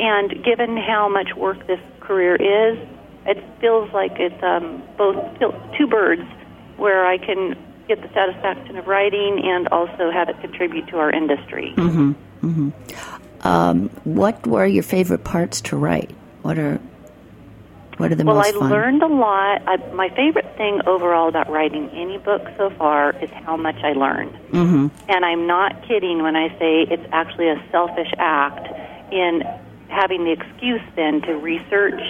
And 0.00 0.44
given 0.44 0.76
how 0.76 1.08
much 1.08 1.34
work 1.36 1.66
this 1.68 1.78
career 2.00 2.34
is, 2.34 2.78
it 3.26 3.38
feels 3.60 3.92
like 3.92 4.12
it's 4.18 4.42
um, 4.42 4.82
both 4.98 5.16
two 5.78 5.86
birds 5.86 6.22
where 6.76 7.06
I 7.06 7.16
can 7.18 7.56
get 7.86 8.02
the 8.02 8.08
satisfaction 8.12 8.76
of 8.76 8.86
writing 8.88 9.40
and 9.44 9.68
also 9.68 10.10
have 10.10 10.28
it 10.28 10.40
contribute 10.40 10.88
to 10.88 10.98
our 10.98 11.10
industry. 11.10 11.72
Um, 13.42 13.88
what 14.04 14.46
were 14.46 14.66
your 14.66 14.82
favorite 14.82 15.24
parts 15.24 15.60
to 15.62 15.76
write? 15.76 16.10
What 16.42 16.58
are 16.58 16.80
what 17.98 18.10
are 18.10 18.14
the 18.14 18.24
Well, 18.24 18.36
most 18.36 18.48
I 18.48 18.52
fun? 18.52 18.70
learned 18.70 19.02
a 19.02 19.06
lot. 19.06 19.62
I, 19.66 19.76
my 19.92 20.08
favorite 20.10 20.56
thing 20.56 20.80
overall 20.86 21.28
about 21.28 21.50
writing 21.50 21.90
any 21.90 22.18
book 22.18 22.42
so 22.56 22.70
far 22.70 23.10
is 23.22 23.30
how 23.30 23.56
much 23.56 23.76
I 23.84 23.92
learned. 23.92 24.32
Mm-hmm. 24.50 24.88
And 25.08 25.24
I'm 25.24 25.46
not 25.46 25.86
kidding 25.86 26.22
when 26.22 26.34
I 26.34 26.48
say 26.58 26.82
it's 26.82 27.06
actually 27.12 27.48
a 27.48 27.62
selfish 27.70 28.10
act 28.18 28.66
in 29.12 29.42
having 29.88 30.24
the 30.24 30.32
excuse 30.32 30.80
then 30.96 31.20
to 31.22 31.34
research 31.34 32.00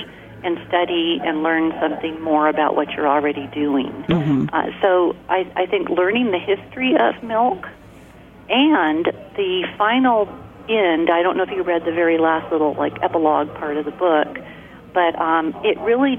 and 0.44 0.58
study 0.68 1.20
and 1.24 1.42
learn 1.42 1.72
something 1.80 2.20
more 2.20 2.48
about 2.48 2.74
what 2.76 2.90
you're 2.92 3.08
already 3.08 3.46
doing. 3.48 3.90
Uh, 4.52 4.70
so 4.80 5.16
I, 5.28 5.50
I 5.56 5.66
think 5.66 5.88
learning 5.88 6.30
the 6.30 6.38
history 6.38 6.96
of 6.96 7.22
milk 7.22 7.68
and 8.48 9.04
the 9.36 9.64
final 9.76 10.26
end, 10.68 11.10
I 11.10 11.22
don't 11.22 11.36
know 11.36 11.42
if 11.44 11.50
you 11.50 11.62
read 11.62 11.84
the 11.84 11.92
very 11.92 12.18
last 12.18 12.50
little 12.52 12.74
like 12.74 13.02
epilogue 13.02 13.52
part 13.54 13.76
of 13.76 13.84
the 13.84 13.90
book, 13.92 14.38
but 14.94 15.18
um, 15.20 15.54
it 15.64 15.78
really 15.80 16.16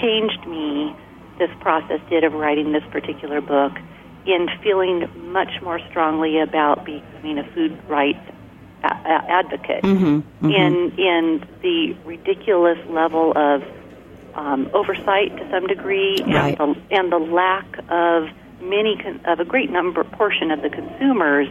changed 0.00 0.46
me. 0.46 0.94
This 1.38 1.50
process 1.60 2.00
did 2.08 2.24
of 2.24 2.32
writing 2.32 2.72
this 2.72 2.84
particular 2.90 3.40
book 3.40 3.72
in 4.26 4.48
feeling 4.62 5.08
much 5.32 5.60
more 5.62 5.78
strongly 5.90 6.40
about 6.40 6.84
becoming 6.84 7.38
a 7.38 7.44
food 7.52 7.78
rights 7.88 8.18
a- 8.82 8.86
a- 8.88 9.30
advocate. 9.30 9.84
In 9.84 10.92
in 10.98 11.46
the 11.62 11.94
ridiculous 12.04 12.78
level 12.88 13.32
of 13.36 13.62
um, 14.34 14.68
oversight 14.74 15.36
to 15.36 15.48
some 15.50 15.66
degree, 15.66 16.16
Right. 16.26 16.56
and 16.58 16.74
the 16.76 16.80
and 16.96 17.12
the 17.12 17.18
lack 17.18 17.66
of 17.88 18.28
many 18.60 18.96
con- 18.96 19.20
of 19.26 19.40
a 19.40 19.44
great 19.44 19.70
number 19.70 20.02
portion 20.04 20.50
of 20.50 20.62
the 20.62 20.70
consumers 20.70 21.48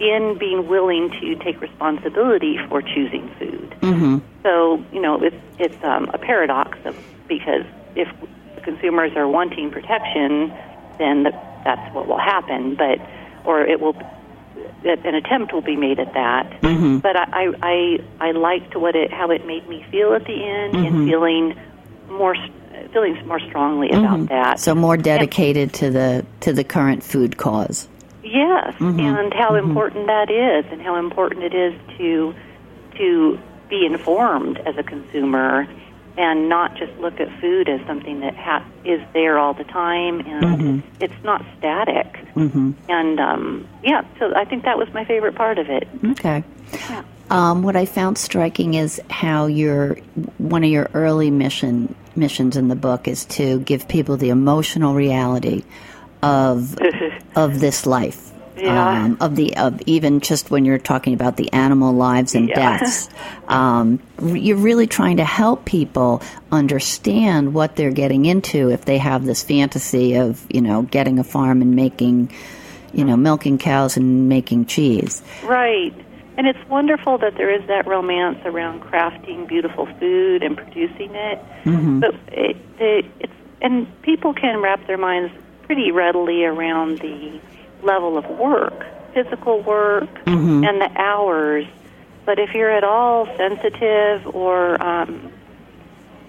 in 0.00 0.38
being 0.38 0.68
willing 0.68 1.10
to 1.20 1.34
take 1.36 1.60
responsibility 1.60 2.58
for 2.68 2.82
choosing 2.82 3.28
food. 3.38 3.76
Mm-hmm. 3.80 4.18
So 4.42 4.84
you 4.92 5.00
know 5.00 5.22
it's 5.22 5.36
it's 5.58 5.84
um, 5.84 6.10
a 6.14 6.18
paradox 6.18 6.78
of, 6.84 6.96
because 7.26 7.64
if 7.94 8.08
consumers 8.62 9.12
are 9.16 9.28
wanting 9.28 9.70
protection, 9.70 10.52
then 10.98 11.24
the, 11.24 11.30
that's 11.64 11.94
what 11.94 12.06
will 12.06 12.18
happen. 12.18 12.74
But 12.74 13.00
or 13.44 13.62
it 13.62 13.80
will 13.80 13.96
an 14.84 15.14
attempt 15.14 15.52
will 15.52 15.60
be 15.60 15.76
made 15.76 15.98
at 15.98 16.12
that. 16.14 16.60
But 17.00 17.16
I, 17.16 17.52
I 17.62 17.98
I 18.20 18.30
liked 18.32 18.76
what 18.76 18.94
it 18.94 19.12
how 19.12 19.30
it 19.30 19.46
made 19.46 19.68
me 19.68 19.84
feel 19.90 20.14
at 20.14 20.24
the 20.24 20.44
end 20.44 20.74
and 20.76 21.08
feeling 21.08 21.58
more 22.08 22.36
feeling 22.92 23.26
more 23.26 23.40
strongly 23.40 23.90
about 23.90 24.28
that. 24.28 24.60
so 24.60 24.74
more 24.74 24.96
dedicated 24.96 25.72
to 25.74 25.90
the 25.90 26.24
to 26.40 26.52
the 26.52 26.64
current 26.64 27.02
food 27.02 27.36
cause. 27.36 27.88
Yes, 28.30 28.74
and 28.80 29.32
how 29.32 29.54
important 29.54 30.06
that 30.06 30.30
is, 30.30 30.70
and 30.70 30.82
how 30.82 30.96
important 30.96 31.44
it 31.44 31.54
is 31.54 31.74
to 31.98 32.34
to 32.96 33.38
be 33.68 33.86
informed 33.86 34.58
as 34.58 34.76
a 34.76 34.82
consumer, 34.82 35.66
and 36.16 36.48
not 36.48 36.76
just 36.76 36.92
look 36.98 37.20
at 37.20 37.28
food 37.40 37.68
as 37.68 37.80
something 37.86 38.20
that 38.20 38.36
ha- 38.36 38.64
is 38.84 39.00
there 39.12 39.38
all 39.38 39.54
the 39.54 39.64
time, 39.64 40.20
and 40.20 40.82
it's 41.00 41.24
not 41.24 41.44
static. 41.56 42.12
Mm-hmm. 42.34 42.72
And 42.88 43.20
um, 43.20 43.68
yeah, 43.82 44.04
so 44.18 44.34
I 44.34 44.44
think 44.44 44.64
that 44.64 44.76
was 44.76 44.92
my 44.92 45.04
favorite 45.04 45.34
part 45.34 45.58
of 45.58 45.70
it. 45.70 45.88
Okay. 46.04 46.44
Um, 47.30 47.62
what 47.62 47.76
I 47.76 47.84
found 47.84 48.18
striking 48.18 48.74
is 48.74 49.00
how 49.10 49.46
your 49.46 49.94
one 50.38 50.64
of 50.64 50.70
your 50.70 50.90
early 50.94 51.30
mission 51.30 51.94
missions 52.16 52.56
in 52.56 52.68
the 52.68 52.76
book 52.76 53.06
is 53.06 53.24
to 53.26 53.60
give 53.60 53.86
people 53.86 54.16
the 54.16 54.30
emotional 54.30 54.94
reality 54.94 55.62
of 56.22 56.76
of 57.36 57.60
this 57.60 57.86
life. 57.86 58.24
Yeah. 58.56 59.04
Um, 59.04 59.18
of 59.20 59.36
the 59.36 59.56
of 59.56 59.80
even 59.86 60.18
just 60.18 60.50
when 60.50 60.64
you're 60.64 60.78
talking 60.78 61.14
about 61.14 61.36
the 61.36 61.52
animal 61.52 61.92
lives 61.92 62.34
and 62.34 62.48
Yeah. 62.48 62.78
deaths, 62.78 63.08
um, 63.46 64.00
you're 64.20 64.56
really 64.56 64.88
trying 64.88 65.18
to 65.18 65.24
help 65.24 65.64
people 65.64 66.22
understand 66.50 67.54
what 67.54 67.76
they're 67.76 67.92
getting 67.92 68.24
into 68.24 68.70
if 68.70 68.84
they 68.84 68.98
have 68.98 69.24
this 69.24 69.44
fantasy 69.44 70.14
of 70.16 70.44
you 70.50 70.60
know 70.60 70.82
getting 70.82 71.20
a 71.20 71.24
farm 71.24 71.62
and 71.62 71.76
making, 71.76 72.32
you 72.92 73.04
know, 73.04 73.16
milking 73.16 73.58
cows 73.58 73.96
and 73.96 74.28
making 74.28 74.66
cheese. 74.66 75.22
Right. 75.44 75.94
And 76.36 76.46
it's 76.46 76.68
wonderful 76.68 77.18
that 77.18 77.34
there 77.36 77.50
is 77.52 77.66
that 77.68 77.86
romance 77.86 78.38
around 78.44 78.80
crafting 78.80 79.48
beautiful 79.48 79.86
food 80.00 80.42
and 80.42 80.56
producing 80.56 81.14
it. 81.14 81.38
But 81.64 82.14
it, 82.32 82.56
it, 82.78 83.04
it's 83.20 83.32
and 83.60 83.86
people 84.02 84.34
can 84.34 84.60
wrap 84.60 84.84
their 84.86 84.98
minds 84.98 85.32
pretty 85.68 85.92
readily 85.92 86.44
around 86.44 86.98
the 86.98 87.38
level 87.82 88.16
of 88.16 88.24
work, 88.38 88.86
physical 89.12 89.60
work, 89.62 90.08
and 90.64 90.80
the 90.80 90.90
hours. 90.96 91.66
But 92.24 92.38
if 92.38 92.54
you're 92.54 92.70
at 92.70 92.84
all 92.84 93.26
sensitive 93.36 94.26
or 94.34 94.82
um, 94.82 95.30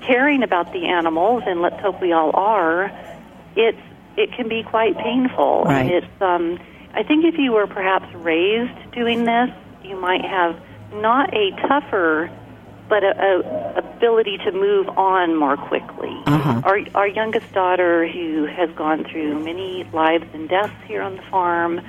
caring 0.01 0.43
about 0.43 0.73
the 0.73 0.87
animals, 0.87 1.43
and 1.47 1.61
let's 1.61 1.79
hope 1.79 2.01
we 2.01 2.11
all 2.11 2.31
are, 2.35 2.91
it's 3.55 3.79
it 4.17 4.33
can 4.33 4.49
be 4.49 4.61
quite 4.63 4.97
painful. 4.97 5.63
Right. 5.63 5.89
It's 5.89 6.21
um, 6.21 6.59
I 6.93 7.03
think 7.03 7.23
if 7.23 7.37
you 7.37 7.53
were 7.53 7.67
perhaps 7.67 8.13
raised 8.15 8.91
doing 8.91 9.23
this, 9.23 9.49
you 9.85 9.95
might 9.95 10.25
have 10.25 10.61
not 10.91 11.33
a 11.33 11.51
tougher, 11.65 12.29
but 12.89 13.03
a, 13.03 13.09
a 13.09 13.69
ability 13.99 14.37
to 14.39 14.51
move 14.51 14.89
on 14.97 15.35
more 15.35 15.55
quickly. 15.55 16.15
Uh-huh. 16.25 16.61
Our 16.63 16.79
our 16.95 17.07
youngest 17.07 17.51
daughter, 17.53 18.07
who 18.07 18.45
has 18.45 18.69
gone 18.71 19.05
through 19.05 19.43
many 19.43 19.83
lives 19.93 20.25
and 20.33 20.49
deaths 20.49 20.73
here 20.87 21.01
on 21.01 21.15
the 21.15 21.21
farm, 21.23 21.81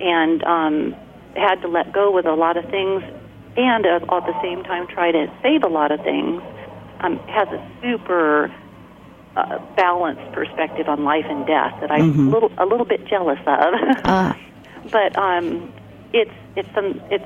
and 0.00 0.44
um, 0.44 0.96
had 1.34 1.62
to 1.62 1.68
let 1.68 1.92
go 1.92 2.10
with 2.10 2.26
a 2.26 2.34
lot 2.34 2.56
of 2.56 2.64
things, 2.66 3.02
and 3.56 3.86
uh, 3.86 3.96
at 3.96 4.26
the 4.26 4.42
same 4.42 4.62
time 4.64 4.86
try 4.86 5.12
to 5.12 5.32
save 5.42 5.62
a 5.62 5.68
lot 5.68 5.92
of 5.92 6.00
things, 6.02 6.42
um, 7.00 7.18
has 7.28 7.48
a 7.48 7.70
super 7.80 8.52
uh, 9.36 9.58
balanced 9.76 10.32
perspective 10.32 10.88
on 10.88 11.04
life 11.04 11.26
and 11.28 11.46
death 11.46 11.80
that 11.80 11.90
I'm 11.90 12.28
a 12.28 12.30
little 12.30 12.52
a 12.58 12.66
little 12.66 12.86
bit 12.86 13.06
jealous 13.06 13.40
of. 13.40 13.74
Ah. 14.04 14.38
but 14.90 15.16
um, 15.16 15.72
it's 16.12 16.34
it's 16.56 16.68
some 16.74 17.00
it's 17.10 17.24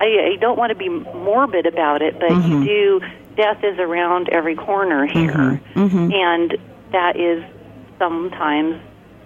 I, 0.00 0.32
I 0.32 0.36
don't 0.40 0.58
want 0.58 0.70
to 0.70 0.74
be 0.76 0.88
morbid 0.88 1.66
about 1.66 2.02
it, 2.02 2.18
but 2.18 2.30
you 2.46 2.64
do. 2.64 3.00
Death 3.36 3.62
is 3.62 3.78
around 3.78 4.28
every 4.30 4.54
corner 4.56 5.06
here, 5.06 5.60
and 5.74 6.58
that 6.92 7.16
is 7.16 7.44
sometimes 7.98 8.80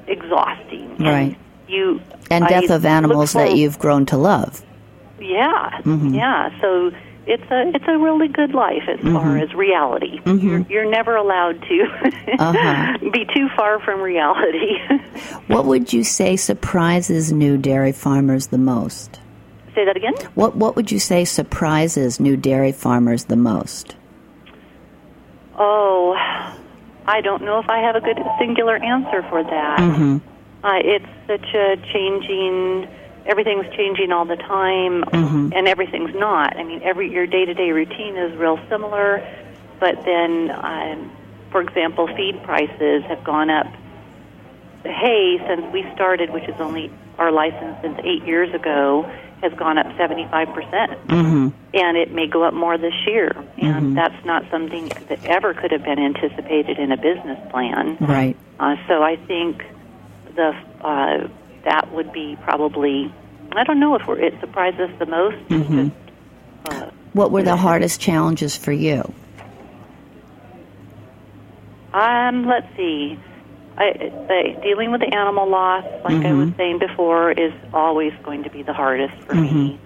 exhausting. 0.07 0.91
And 0.99 1.07
Right. 1.07 1.39
You 1.67 2.01
And 2.31 2.45
I 2.45 2.49
death 2.49 2.71
of 2.71 2.83
look 2.83 2.91
animals 2.91 3.33
that 3.33 3.57
you've 3.57 3.79
grown 3.79 4.05
to 4.07 4.17
love. 4.19 4.63
yeah, 5.19 5.81
Mm-hmm. 5.83 6.15
yeah. 6.15 6.61
So 6.61 6.91
it's 7.27 7.51
a 7.51 7.69
it's 7.75 7.87
a 7.89 7.97
really 7.97 8.29
good 8.29 8.53
life 8.53 8.83
as 8.87 8.99
Mm-hmm. 9.01 9.15
far 9.15 9.39
as 9.39 9.55
reality. 9.55 10.21
You're, 10.27 10.61
you're 10.69 10.91
never 10.91 11.17
allowed 11.17 11.63
to 11.63 11.85
Uh-huh. 12.39 12.99
be 13.13 13.25
too 13.35 13.49
far 13.57 13.81
from 13.81 14.01
reality. 14.03 14.77
What 15.47 15.65
would 15.67 15.93
you 15.93 16.05
say 16.05 16.37
surprises 16.37 17.33
new 17.33 17.57
dairy 17.59 17.93
farmers 17.93 18.49
the 18.49 18.59
most? 18.59 19.21
Say 19.75 19.85
that 19.85 19.97
again. 19.97 20.15
What 20.35 20.57
What 20.57 20.77
would 20.77 20.93
you 20.93 20.99
say 20.99 21.25
surprises 21.25 22.21
new 22.21 22.37
dairy 22.37 22.73
farmers 22.73 23.25
the 23.25 23.37
most? 23.37 23.97
Oh, 25.57 26.15
I 27.07 27.21
don't 27.21 27.43
know 27.43 27.59
if 27.61 27.69
I 27.69 27.79
have 27.79 27.97
a 27.97 28.01
good 28.01 28.19
singular 28.39 28.77
answer 28.77 29.23
for 29.29 29.43
that. 29.45 29.79
Mm-hmm. 29.79 30.19
Uh, 30.65 30.79
it's 30.79 31.07
such 31.27 31.55
a 31.55 31.77
changing. 31.93 32.89
Everything's 33.27 33.67
changing 33.75 34.13
all 34.13 34.25
the 34.25 34.37
time, 34.37 35.05
Mm-hmm. 35.05 35.53
and 35.55 35.69
everything's 35.69 36.15
not. 36.15 36.57
I 36.57 36.65
mean, 36.65 36.83
every 36.83 37.11
your 37.13 37.27
day 37.27 37.45
to 37.45 37.55
day 37.55 37.71
routine 37.73 38.17
is 38.17 38.37
real 38.37 38.59
similar, 38.69 39.23
but 39.81 40.05
then, 40.05 40.51
um, 40.51 41.11
for 41.51 41.61
example, 41.63 42.07
feed 42.17 42.43
prices 42.43 43.03
have 43.05 43.23
gone 43.25 43.51
up. 43.51 43.67
Hay, 44.85 45.39
since 45.49 45.73
we 45.73 45.87
started, 45.95 46.31
which 46.31 46.45
is 46.49 46.55
only 46.61 46.93
our 47.19 47.31
license 47.33 47.77
since 47.81 47.99
eight 48.05 48.25
years 48.27 48.53
ago, 48.55 49.11
has 49.45 49.53
gone 49.59 49.79
up 49.79 49.87
seventy 49.97 50.27
five 50.31 50.49
percent 50.49 50.91
Mm-hmm. 51.09 51.49
and 51.75 51.97
it 51.97 52.11
may 52.13 52.27
go 52.27 52.43
up 52.43 52.55
more 52.55 52.77
this 52.79 52.95
year. 53.07 53.31
And 53.59 53.97
that's 53.97 54.25
not 54.25 54.43
something 54.51 54.89
that 55.09 55.25
ever 55.27 55.55
could 55.55 55.71
have 55.71 55.85
been 55.85 55.99
anticipated 55.99 56.79
in 56.79 56.91
a 56.91 56.97
business 56.97 57.39
plan. 57.51 57.97
Right. 58.01 58.37
Uh, 58.59 58.77
so 58.89 59.03
I 59.03 59.17
think 59.17 59.63
the 60.35 60.49
uh, 60.81 61.29
that 61.65 61.93
would 61.93 62.13
be 62.13 62.37
probably. 62.43 63.13
I 63.53 63.63
don't 63.65 63.79
know 63.79 63.95
if 63.95 64.07
we're, 64.07 64.19
it 64.19 64.35
surprised 64.41 64.81
us 64.81 64.91
the 64.99 65.07
most. 65.07 65.37
Mm-hmm. 65.49 65.89
Uh, 66.67 66.91
What 67.13 67.31
were 67.31 67.43
the 67.43 67.57
hardest 67.57 68.01
challenges 68.01 68.57
for 68.57 68.73
you? 68.73 69.13
Um, 71.93 72.47
let's 72.47 72.67
see. 72.77 73.19
I, 73.77 73.93
the, 74.29 74.61
dealing 74.63 74.93
with 74.93 75.01
the 75.01 75.13
animal 75.15 75.49
loss, 75.49 75.85
like 76.05 76.25
I 76.25 76.33
was 76.33 76.49
saying 76.57 76.79
before, 76.79 77.33
is 77.33 77.53
always 77.73 78.13
going 78.23 78.45
to 78.45 78.51
be 78.51 78.63
the 78.63 78.73
hardest 78.73 79.15
for 79.25 79.35
mhm 79.35 79.53
me. 79.53 79.79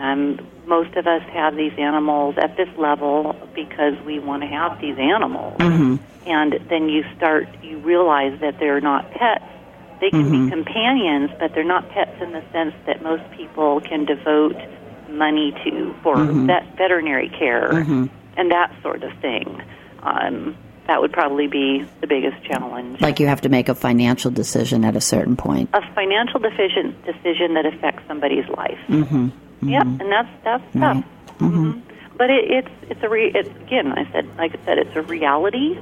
Um, 0.00 0.38
most 0.66 0.94
of 0.96 1.06
us 1.06 1.22
have 1.32 1.56
these 1.56 1.72
animals 1.78 2.36
at 2.38 2.56
this 2.56 2.68
level 2.78 3.34
because 3.54 3.94
we 4.04 4.18
want 4.18 4.42
to 4.42 4.48
have 4.48 4.80
these 4.80 4.96
animals, 4.98 5.56
and 6.26 6.52
then 6.68 6.88
you 6.88 7.04
start, 7.16 7.48
you 7.62 7.78
realize 7.78 8.38
that 8.40 8.58
they're 8.60 8.80
not 8.80 9.10
pets. 9.12 9.44
They 10.00 10.10
can 10.10 10.30
be 10.30 10.50
companions, 10.50 11.30
but 11.38 11.54
they're 11.54 11.64
not 11.64 11.88
pets 11.90 12.22
in 12.22 12.32
the 12.32 12.42
sense 12.52 12.74
that 12.86 13.02
most 13.02 13.22
people 13.32 13.80
can 13.80 14.04
devote 14.04 14.56
money 15.10 15.52
to 15.64 15.94
for 16.02 16.16
vet, 16.46 16.76
veterinary 16.76 17.28
care 17.30 17.70
and 18.36 18.50
that 18.52 18.72
sort 18.82 19.02
of 19.02 19.12
thing. 19.20 19.60
Um, 20.02 20.56
that 20.86 21.00
would 21.00 21.12
probably 21.12 21.46
be 21.46 21.86
the 22.00 22.06
biggest 22.06 22.42
challenge. 22.44 23.00
Like 23.00 23.20
you 23.20 23.26
have 23.26 23.42
to 23.42 23.48
make 23.48 23.68
a 23.68 23.74
financial 23.74 24.30
decision 24.30 24.84
at 24.84 24.96
a 24.96 25.00
certain 25.00 25.36
point. 25.36 25.70
a 25.72 25.82
financial 25.94 26.40
decision 26.40 26.96
decision 27.04 27.54
that 27.54 27.66
affects 27.66 28.02
somebody's 28.08 28.48
life. 28.48 28.78
Mm-hmm. 28.88 29.28
Yep, 29.68 29.82
and 29.82 30.00
that's 30.12 30.28
that's 30.44 30.64
tough. 30.74 31.04
hmm 31.38 31.72
But 32.16 32.30
it, 32.30 32.50
it's 32.50 32.70
it's 32.90 33.02
a 33.02 33.08
re, 33.08 33.30
it's 33.34 33.48
again. 33.60 33.92
I 33.92 34.10
said 34.12 34.26
like 34.36 34.54
I 34.54 34.64
said, 34.64 34.78
it's 34.78 34.96
a 34.96 35.02
reality, 35.02 35.78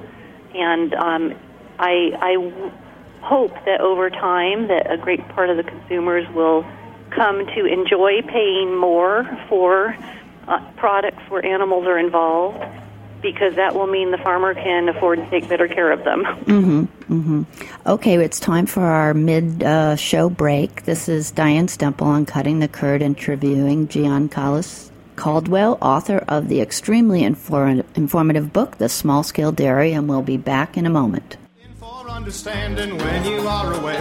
and 0.54 0.94
um, 0.94 1.34
I 1.78 2.12
I 2.20 2.34
w- 2.34 2.72
hope 3.22 3.52
that 3.64 3.80
over 3.80 4.11
time 4.11 4.68
that 4.68 4.90
a 4.92 4.96
great 4.96 5.26
part 5.30 5.48
of 5.50 5.56
the 5.56 5.62
consumers 5.64 6.28
will 6.34 6.64
come 7.11 7.46
to 7.46 7.64
enjoy 7.64 8.22
paying 8.22 8.76
more 8.76 9.24
for 9.48 9.96
uh, 10.46 10.61
products 10.76 11.22
where 11.30 11.44
animals 11.44 11.87
are 11.87 11.98
involved. 11.98 12.62
Because 13.20 13.57
that 13.57 13.74
will 13.74 13.87
mean 13.87 14.11
the 14.11 14.18
farmer 14.18 14.54
can 14.54 14.88
afford 14.88 15.18
to 15.18 15.31
take 15.31 15.48
better 15.48 15.66
care 15.66 15.90
of 15.90 16.04
them. 16.04 16.24
Mm-hmm. 16.24 17.12
Mm-hmm. 17.12 17.42
Okay, 17.88 18.14
it's 18.22 18.38
time 18.38 18.66
for 18.66 18.83
our 18.83 19.14
mid 19.14 19.62
uh, 19.62 19.96
show 19.96 20.28
break. 20.31 20.85
This 20.85 21.09
is 21.09 21.31
Diane 21.31 21.66
Stemple 21.66 22.02
on 22.02 22.26
Cutting 22.26 22.61
the 22.61 22.68
Curd 22.68 23.02
interviewing 23.02 23.88
Gianaclis 23.88 24.90
Caldwell, 25.16 25.78
author 25.83 26.24
of 26.28 26.48
the 26.48 26.61
extremely 26.61 27.22
infor- 27.22 27.85
informative 27.96 28.52
book, 28.52 28.78
The 28.78 28.88
Small 28.88 29.24
Scale 29.24 29.50
Dairy, 29.50 29.92
and 29.92 30.09
we'll 30.09 30.22
be 30.22 30.37
back 30.37 30.76
in 30.76 30.87
a 30.87 30.90
moment. 30.90 31.37
Understanding 32.18 32.98
when 32.98 33.24
you 33.24 33.46
are 33.46 33.72
away. 33.74 33.94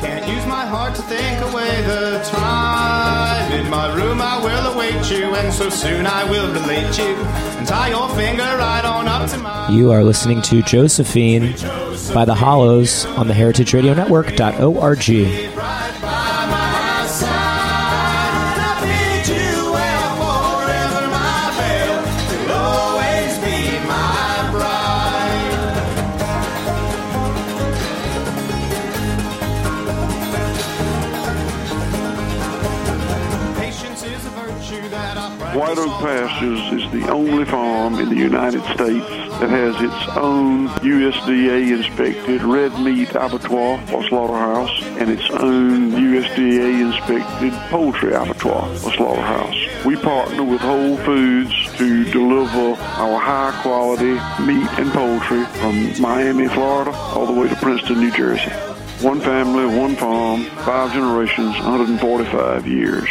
Can't 0.00 0.26
use 0.28 0.44
my 0.44 0.66
heart 0.66 0.92
to 0.96 1.02
think 1.02 1.40
away 1.52 1.82
the 1.82 2.20
time. 2.24 3.52
In 3.52 3.70
my 3.70 3.94
room 3.94 4.20
I 4.20 4.42
will 4.42 4.72
await 4.74 5.08
you, 5.08 5.32
and 5.36 5.54
so 5.54 5.70
soon 5.70 6.04
I 6.04 6.28
will 6.28 6.52
relate 6.52 6.98
you. 6.98 7.14
And 7.14 7.64
tie 7.64 7.90
your 7.90 8.08
finger 8.16 8.42
right 8.42 8.84
on 8.84 9.06
up 9.06 9.30
to 9.30 9.38
mine. 9.38 9.72
You 9.72 9.92
are 9.92 10.02
listening 10.02 10.42
to 10.42 10.62
Josephine 10.62 11.52
by 12.12 12.24
the 12.24 12.34
Hollows 12.34 13.06
on 13.06 13.28
the 13.28 13.34
Heritage 13.34 13.72
Radio. 13.72 13.94
Only 37.08 37.44
farm 37.44 37.94
in 37.94 38.08
the 38.08 38.16
United 38.16 38.62
States 38.74 39.08
that 39.40 39.50
has 39.50 39.74
its 39.76 40.16
own 40.16 40.68
USDA 40.68 41.76
inspected 41.76 42.42
red 42.42 42.72
meat 42.80 43.10
abattoir 43.10 43.80
or 43.92 44.04
slaughterhouse 44.08 44.82
and 44.98 45.10
its 45.10 45.28
own 45.30 45.90
USDA 45.90 46.80
inspected 46.80 47.52
poultry 47.70 48.12
abattoir 48.12 48.68
or 48.68 48.92
slaughterhouse. 48.92 49.84
We 49.84 49.96
partner 49.96 50.44
with 50.44 50.60
Whole 50.60 50.96
Foods 50.98 51.54
to 51.76 52.04
deliver 52.10 52.80
our 52.80 53.18
high 53.18 53.58
quality 53.62 54.14
meat 54.44 54.68
and 54.78 54.90
poultry 54.92 55.44
from 55.60 56.00
Miami, 56.00 56.48
Florida, 56.48 56.92
all 56.92 57.26
the 57.26 57.40
way 57.40 57.48
to 57.48 57.56
Princeton, 57.56 58.00
New 58.00 58.12
Jersey. 58.12 58.50
One 59.04 59.20
family, 59.20 59.66
one 59.66 59.96
farm, 59.96 60.44
five 60.64 60.92
generations, 60.92 61.54
145 61.56 62.66
years. 62.66 63.10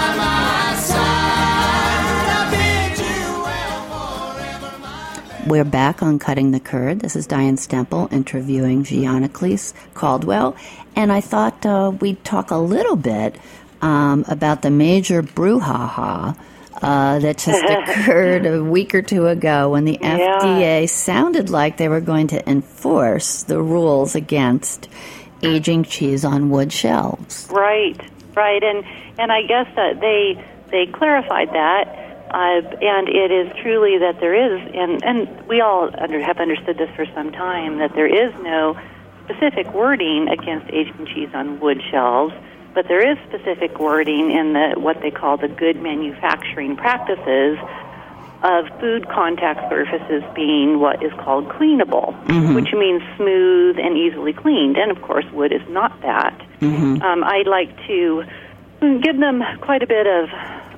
We're 5.51 5.65
back 5.65 6.01
on 6.01 6.17
Cutting 6.17 6.51
the 6.51 6.61
Curd. 6.61 7.01
This 7.01 7.17
is 7.17 7.27
Diane 7.27 7.57
Stemple 7.57 8.09
interviewing 8.13 8.85
Gianaclis 8.85 9.73
Caldwell. 9.93 10.55
And 10.95 11.11
I 11.11 11.19
thought 11.19 11.65
uh, 11.65 11.91
we'd 11.99 12.23
talk 12.23 12.51
a 12.51 12.55
little 12.55 12.95
bit 12.95 13.35
um, 13.81 14.23
about 14.29 14.61
the 14.61 14.71
major 14.71 15.21
brouhaha 15.21 16.37
uh, 16.81 17.19
that 17.19 17.37
just 17.39 17.61
occurred 17.69 18.45
a 18.45 18.63
week 18.63 18.95
or 18.95 19.01
two 19.01 19.27
ago 19.27 19.71
when 19.71 19.83
the 19.83 19.99
Yeah. 20.01 20.39
FDA 20.39 20.89
sounded 20.89 21.49
like 21.49 21.75
they 21.75 21.89
were 21.89 21.99
going 21.99 22.27
to 22.27 22.49
enforce 22.49 23.43
the 23.43 23.61
rules 23.61 24.15
against 24.15 24.87
aging 25.43 25.83
cheese 25.83 26.23
on 26.23 26.49
wood 26.49 26.71
shelves. 26.71 27.49
Right, 27.51 27.99
right, 28.37 28.63
and 28.63 28.85
and 29.19 29.33
I 29.33 29.41
guess 29.41 29.67
that 29.75 29.99
they 29.99 30.41
they 30.71 30.85
clarified 30.85 31.49
that, 31.49 32.00
uh, 32.33 32.61
and 32.81 33.09
it 33.09 33.31
is 33.31 33.51
truly 33.61 33.97
that 33.99 34.19
there 34.19 34.33
is, 34.33 34.71
and 34.73 35.03
and 35.03 35.47
we 35.47 35.61
all 35.61 35.89
under, 35.97 36.21
have 36.21 36.37
understood 36.37 36.77
this 36.77 36.89
for 36.95 37.05
some 37.13 37.31
time 37.31 37.79
that 37.79 37.93
there 37.93 38.07
is 38.07 38.33
no 38.41 38.79
specific 39.25 39.71
wording 39.73 40.27
against 40.29 40.71
aging 40.71 41.05
cheese 41.13 41.29
on 41.33 41.59
wood 41.59 41.81
shelves, 41.91 42.33
but 42.73 42.87
there 42.87 43.05
is 43.05 43.17
specific 43.27 43.79
wording 43.79 44.31
in 44.31 44.53
the 44.53 44.73
what 44.77 45.01
they 45.01 45.11
call 45.11 45.37
the 45.37 45.47
good 45.47 45.81
manufacturing 45.81 46.75
practices 46.75 47.57
of 48.43 48.65
food 48.79 49.07
contact 49.07 49.69
surfaces 49.69 50.23
being 50.33 50.79
what 50.79 51.03
is 51.03 51.11
called 51.19 51.47
cleanable, 51.49 52.15
which 52.55 52.73
means 52.73 53.03
smooth 53.15 53.77
and 53.77 53.97
easily 53.97 54.33
cleaned. 54.33 54.77
And 54.77 54.89
of 54.89 55.01
course, 55.01 55.25
wood 55.31 55.51
is 55.51 55.61
not 55.69 56.01
that. 56.01 56.33
Um, 57.03 57.23
I'd 57.23 57.45
like 57.45 57.75
to 57.87 58.23
give 58.79 59.19
them 59.19 59.43
quite 59.61 59.83
a 59.83 59.87
bit 59.87 60.07
of 60.07 60.29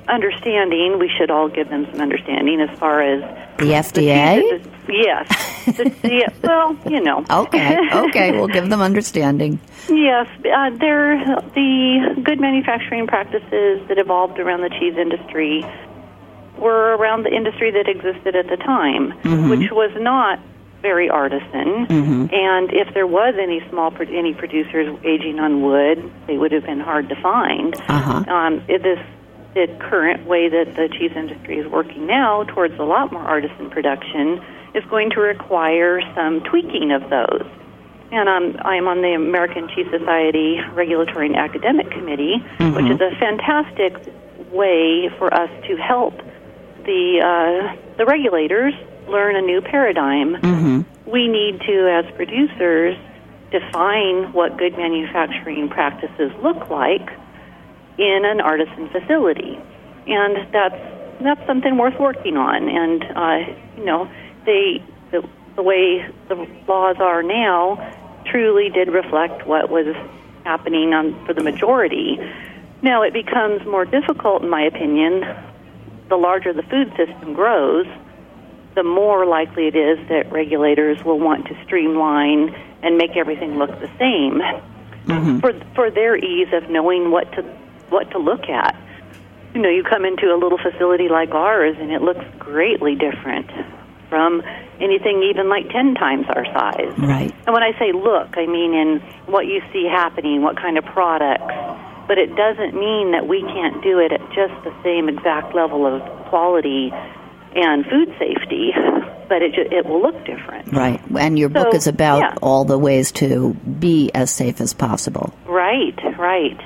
understanding. 0.08 0.98
We 0.98 1.08
should 1.16 1.30
all 1.30 1.48
give 1.48 1.68
them 1.70 1.86
some 1.90 2.00
understanding 2.00 2.60
as 2.60 2.76
far 2.78 3.02
as 3.02 3.20
The 3.58 3.72
FDA? 3.74 4.40
cheeses- 4.40 4.66
Yes. 4.86 5.64
The- 5.64 5.84
the- 6.02 6.32
well, 6.42 6.76
you 6.86 7.00
know. 7.00 7.24
Okay, 7.30 7.78
okay, 7.92 8.32
we'll 8.32 8.48
give 8.48 8.68
them 8.68 8.82
understanding. 8.82 9.58
Yes, 9.88 10.26
uh, 10.44 10.70
they're 10.78 11.16
the 11.54 12.20
good 12.22 12.38
manufacturing 12.40 13.06
practices 13.06 13.80
that 13.88 13.96
evolved 13.98 14.38
around 14.38 14.60
the 14.60 14.68
cheese 14.70 14.96
industry 14.98 15.64
were 16.58 16.94
around 16.96 17.24
the 17.24 17.34
industry 17.34 17.70
that 17.72 17.88
existed 17.88 18.36
at 18.36 18.46
the 18.48 18.56
time, 18.58 19.10
which 19.48 19.70
was 19.72 19.90
not 19.96 20.38
very 20.82 21.08
artisan. 21.08 21.86
And 22.30 22.70
if 22.72 22.92
there 22.92 23.06
was 23.06 23.34
any 23.40 23.66
small 23.70 23.90
any 24.02 24.34
producers 24.34 24.94
aging 25.02 25.40
on 25.40 25.62
wood, 25.62 26.12
they 26.26 26.36
would 26.36 26.52
have 26.52 26.64
been 26.64 26.80
hard 26.80 27.08
to 27.08 27.16
find. 27.22 27.74
Uh-huh. 27.88 28.24
Um, 28.32 28.62
it, 28.68 28.82
this 28.82 28.98
the 29.54 29.68
current 29.78 30.26
way 30.26 30.48
that 30.48 30.74
the 30.74 30.88
cheese 30.88 31.12
industry 31.14 31.58
is 31.58 31.66
working 31.68 32.06
now 32.06 32.42
towards 32.44 32.78
a 32.78 32.82
lot 32.82 33.12
more 33.12 33.22
artisan 33.22 33.70
production 33.70 34.42
is 34.74 34.84
going 34.86 35.10
to 35.10 35.20
require 35.20 36.00
some 36.14 36.40
tweaking 36.40 36.90
of 36.90 37.08
those. 37.08 37.46
And 38.10 38.28
um, 38.28 38.56
I'm 38.64 38.86
on 38.86 39.00
the 39.00 39.14
American 39.14 39.68
Cheese 39.68 39.86
Society 39.90 40.60
Regulatory 40.72 41.26
and 41.26 41.36
Academic 41.36 41.90
Committee, 41.90 42.38
which 42.74 42.86
is 42.86 43.00
a 43.00 43.10
fantastic 43.18 43.94
way 44.52 45.08
for 45.18 45.32
us 45.32 45.50
to 45.66 45.76
help 45.76 46.14
the 46.84 47.20
uh, 47.22 47.76
the 47.96 48.04
regulators 48.04 48.74
learn 49.08 49.36
a 49.36 49.42
new 49.42 49.60
paradigm. 49.60 50.36
We 51.06 51.28
need 51.28 51.60
to, 51.60 51.88
as 51.90 52.14
producers, 52.14 52.96
define 53.50 54.32
what 54.32 54.56
good 54.58 54.76
manufacturing 54.76 55.68
practices 55.68 56.32
look 56.42 56.70
like 56.70 57.08
in 57.98 58.24
an 58.24 58.40
artisan 58.40 58.88
facility, 58.88 59.58
and 60.06 60.52
that's 60.52 61.20
that's 61.20 61.46
something 61.46 61.76
worth 61.78 61.98
working 61.98 62.36
on. 62.36 62.68
And 62.68 63.04
uh, 63.04 63.54
you 63.76 63.84
know, 63.84 64.10
they 64.44 64.82
the, 65.10 65.28
the 65.56 65.62
way 65.62 66.06
the 66.28 66.34
laws 66.66 66.96
are 66.98 67.22
now 67.22 68.22
truly 68.26 68.70
did 68.70 68.88
reflect 68.88 69.46
what 69.46 69.70
was 69.70 69.94
happening 70.44 70.92
on 70.92 71.24
for 71.26 71.34
the 71.34 71.42
majority. 71.42 72.18
Now 72.82 73.02
it 73.02 73.12
becomes 73.12 73.64
more 73.66 73.84
difficult, 73.84 74.42
in 74.42 74.50
my 74.50 74.62
opinion. 74.62 75.24
The 76.08 76.16
larger 76.16 76.52
the 76.52 76.62
food 76.64 76.92
system 76.96 77.32
grows, 77.32 77.86
the 78.74 78.82
more 78.82 79.24
likely 79.24 79.68
it 79.68 79.76
is 79.76 79.98
that 80.08 80.30
regulators 80.30 81.02
will 81.04 81.18
want 81.18 81.46
to 81.46 81.64
streamline 81.64 82.54
and 82.82 82.98
make 82.98 83.16
everything 83.16 83.56
look 83.56 83.70
the 83.80 83.90
same 83.98 84.42
for 85.40 85.52
for 85.74 85.90
their 85.90 86.16
ease 86.16 86.48
of 86.52 86.68
knowing 86.70 87.10
what 87.10 87.30
to 87.32 87.42
what 87.94 88.10
to 88.10 88.18
look 88.18 88.48
at. 88.50 88.76
You 89.54 89.62
know, 89.62 89.70
you 89.70 89.84
come 89.84 90.04
into 90.04 90.34
a 90.34 90.36
little 90.36 90.58
facility 90.58 91.08
like 91.08 91.30
ours 91.30 91.76
and 91.78 91.92
it 91.92 92.02
looks 92.02 92.24
greatly 92.38 92.96
different 92.96 93.48
from 94.08 94.42
anything 94.80 95.22
even 95.22 95.48
like 95.48 95.68
10 95.70 95.94
times 95.94 96.26
our 96.28 96.44
size. 96.46 96.92
Right. 96.98 97.32
And 97.46 97.54
when 97.54 97.62
I 97.62 97.72
say 97.78 97.92
look, 97.92 98.36
I 98.36 98.46
mean 98.46 98.74
in 98.74 99.00
what 99.26 99.46
you 99.46 99.62
see 99.72 99.86
happening, 99.86 100.42
what 100.42 100.56
kind 100.56 100.76
of 100.76 100.84
products. 100.84 101.54
But 102.06 102.18
it 102.18 102.36
doesn't 102.36 102.74
mean 102.74 103.12
that 103.12 103.26
we 103.26 103.40
can't 103.40 103.82
do 103.82 103.98
it 103.98 104.12
at 104.12 104.20
just 104.34 104.52
the 104.62 104.74
same 104.82 105.08
exact 105.08 105.54
level 105.54 105.86
of 105.86 106.02
quality 106.28 106.92
and 107.54 107.86
food 107.86 108.14
safety, 108.18 108.72
but 109.28 109.40
it 109.40 109.54
ju- 109.54 109.68
it 109.70 109.86
will 109.86 110.02
look 110.02 110.24
different. 110.26 110.72
Right. 110.72 111.00
And 111.18 111.38
your 111.38 111.48
book 111.48 111.74
is 111.74 111.86
about 111.86 112.18
yeah. 112.18 112.34
all 112.42 112.64
the 112.64 112.78
ways 112.78 113.12
to 113.12 113.54
be 113.54 114.10
as 114.14 114.30
safe 114.30 114.60
as 114.60 114.74
possible. 114.74 115.32
Right, 115.46 115.98
right. 116.18 116.60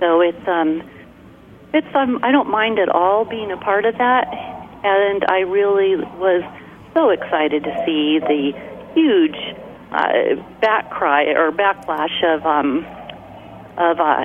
So 0.00 0.20
it's 0.20 0.48
um 0.48 0.82
it's 1.72 1.94
um 1.94 2.18
I 2.22 2.32
don't 2.32 2.50
mind 2.50 2.78
at 2.78 2.88
all 2.88 3.24
being 3.24 3.52
a 3.52 3.56
part 3.56 3.84
of 3.84 3.96
that. 3.98 4.26
And 4.82 5.24
I 5.28 5.40
really 5.40 5.96
was 5.96 6.42
so 6.94 7.10
excited 7.10 7.64
to 7.64 7.82
see 7.84 8.18
the 8.18 8.52
huge 8.94 9.36
uh 9.92 10.42
back 10.60 10.90
cry 10.90 11.26
or 11.26 11.52
backlash 11.52 12.24
of 12.24 12.44
um 12.46 12.84
of 13.76 14.00
uh 14.00 14.24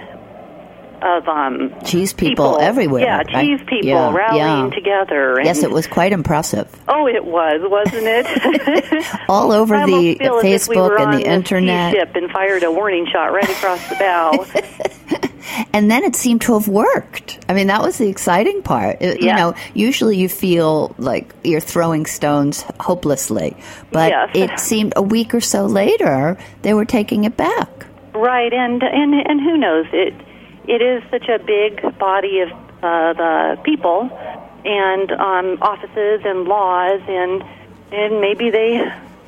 of 1.02 1.28
um 1.28 1.74
Cheese 1.86 2.14
people, 2.14 2.60
everywhere. 2.60 3.04
Yeah, 3.04 3.24
cheese 3.24 3.60
people 3.68 3.88
Yeah, 3.90 4.14
rallying 4.14 4.70
yeah. 4.70 4.76
together. 4.76 5.36
And, 5.38 5.46
Yes, 5.46 5.64
it 5.64 5.72
was 5.72 5.88
quite 5.88 6.12
impressive. 6.14 6.68
Oh, 6.88 7.08
it 7.08 7.26
was, 7.26 7.62
wasn't 7.64 8.06
it? 8.08 9.06
All 9.30 9.52
over 9.52 9.76
I 9.76 9.86
the 9.86 9.94
almost 9.94 10.18
feel 10.20 10.36
as 10.38 10.44
if 10.64 10.68
we 10.70 10.76
Facebook 10.76 10.90
were 10.90 10.98
and 11.00 11.14
the 11.14 11.28
internet. 11.30 11.94
ship 11.94 12.12
and 12.16 12.30
fired 12.32 12.64
a 12.64 12.72
warning 12.72 13.08
shot 13.12 13.34
right 13.34 13.50
across 13.50 13.88
the 13.90 13.96
bow. 13.96 14.46
And 15.72 15.92
then 15.92 16.04
it 16.04 16.16
seemed 16.16 16.42
to 16.42 16.54
have 16.54 16.68
worked. 16.68 17.40
I 17.48 17.54
mean, 17.54 17.68
that 17.68 17.82
was 17.82 17.98
the 18.00 18.08
exciting 18.10 18.62
part. 18.64 18.98
It- 19.02 19.22
You 19.22 19.34
know, 19.34 19.54
usually 19.74 20.18
you 20.18 20.28
feel 20.28 20.96
like 20.98 21.34
you're 21.44 21.60
throwing 21.62 22.06
stones 22.08 22.66
hopelessly, 22.80 23.56
but 23.92 24.10
Yes. 24.10 24.30
it 24.34 24.60
seemed 24.60 24.94
a 24.96 25.02
week 25.04 25.34
or 25.36 25.42
so 25.42 25.66
later 25.66 26.38
they 26.64 26.74
were 26.74 26.84
taking 26.86 27.26
it 27.26 27.38
back. 27.38 27.70
Right, 28.14 28.52
and 28.54 28.82
and 28.82 29.14
and 29.14 29.40
who 29.42 29.56
knows? 29.58 29.86
It 29.94 30.14
it 30.68 30.82
is 30.82 31.04
such 31.10 31.28
a 31.30 31.40
big 31.40 31.98
body 31.98 32.40
of 32.40 32.52
uh, 32.84 33.14
the 33.14 33.60
people 33.64 34.10
and 34.66 35.12
um, 35.12 35.58
offices 35.62 36.22
and 36.26 36.46
laws, 36.46 37.02
and 37.08 37.44
and 37.92 38.22
maybe 38.22 38.50
they 38.50 38.84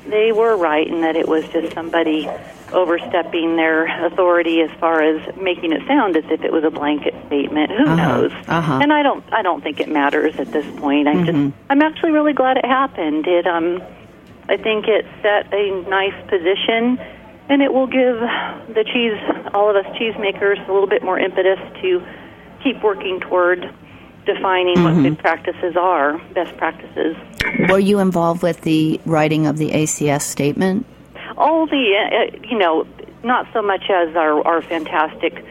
they 0.06 0.32
were 0.32 0.56
right 0.56 0.86
in 0.86 1.02
that 1.02 1.16
it 1.16 1.28
was 1.28 1.46
just 1.48 1.72
somebody 1.74 2.28
overstepping 2.72 3.56
their 3.56 4.04
authority 4.06 4.60
as 4.60 4.70
far 4.78 5.02
as 5.02 5.36
making 5.36 5.72
it 5.72 5.86
sound 5.86 6.16
as 6.16 6.24
if 6.30 6.42
it 6.42 6.52
was 6.52 6.64
a 6.64 6.70
blanket 6.70 7.14
statement. 7.26 7.70
Who 7.70 7.84
knows? 7.96 8.32
uh-huh. 8.46 8.80
And 8.82 8.92
I 8.92 9.02
don't 9.02 9.24
I 9.32 9.42
don't 9.42 9.62
think 9.62 9.80
it 9.80 9.88
matters 9.88 10.38
at 10.38 10.52
this 10.52 10.66
point. 10.80 11.08
I'm 11.08 11.24
just 11.24 11.56
I'm 11.70 11.82
actually 11.82 12.10
really 12.10 12.32
glad 12.32 12.56
it 12.56 12.64
happened. 12.64 13.26
It 13.26 13.46
um 13.46 13.82
I 14.48 14.56
think 14.56 14.86
it 14.88 15.06
set 15.22 15.52
a 15.52 15.82
nice 15.88 16.14
position, 16.28 16.98
and 17.48 17.62
it 17.62 17.72
will 17.72 17.86
give 17.86 18.18
the 18.74 18.84
cheese, 18.92 19.18
all 19.54 19.70
of 19.70 19.76
us 19.76 19.86
cheesemakers, 19.96 20.56
a 20.68 20.72
little 20.72 20.88
bit 20.88 21.02
more 21.02 21.18
impetus 21.18 21.58
to 21.82 22.02
keep 22.62 22.82
working 22.82 23.20
toward 23.20 23.72
defining 24.26 24.82
what 24.82 24.94
good 25.02 25.18
practices 25.18 25.74
are, 25.76 26.18
best 26.34 26.54
practices. 26.58 27.16
Were 27.70 27.78
you 27.78 27.98
involved 27.98 28.42
with 28.42 28.60
the 28.60 29.00
writing 29.06 29.46
of 29.46 29.56
the 29.56 29.70
ACS 29.70 30.22
statement? 30.22 30.84
All 31.38 31.66
the, 31.66 31.94
uh, 31.96 32.46
you 32.46 32.58
know, 32.58 32.86
not 33.24 33.46
so 33.54 33.62
much 33.62 33.84
as 33.88 34.14
our, 34.16 34.46
our 34.46 34.60
fantastic 34.60 35.44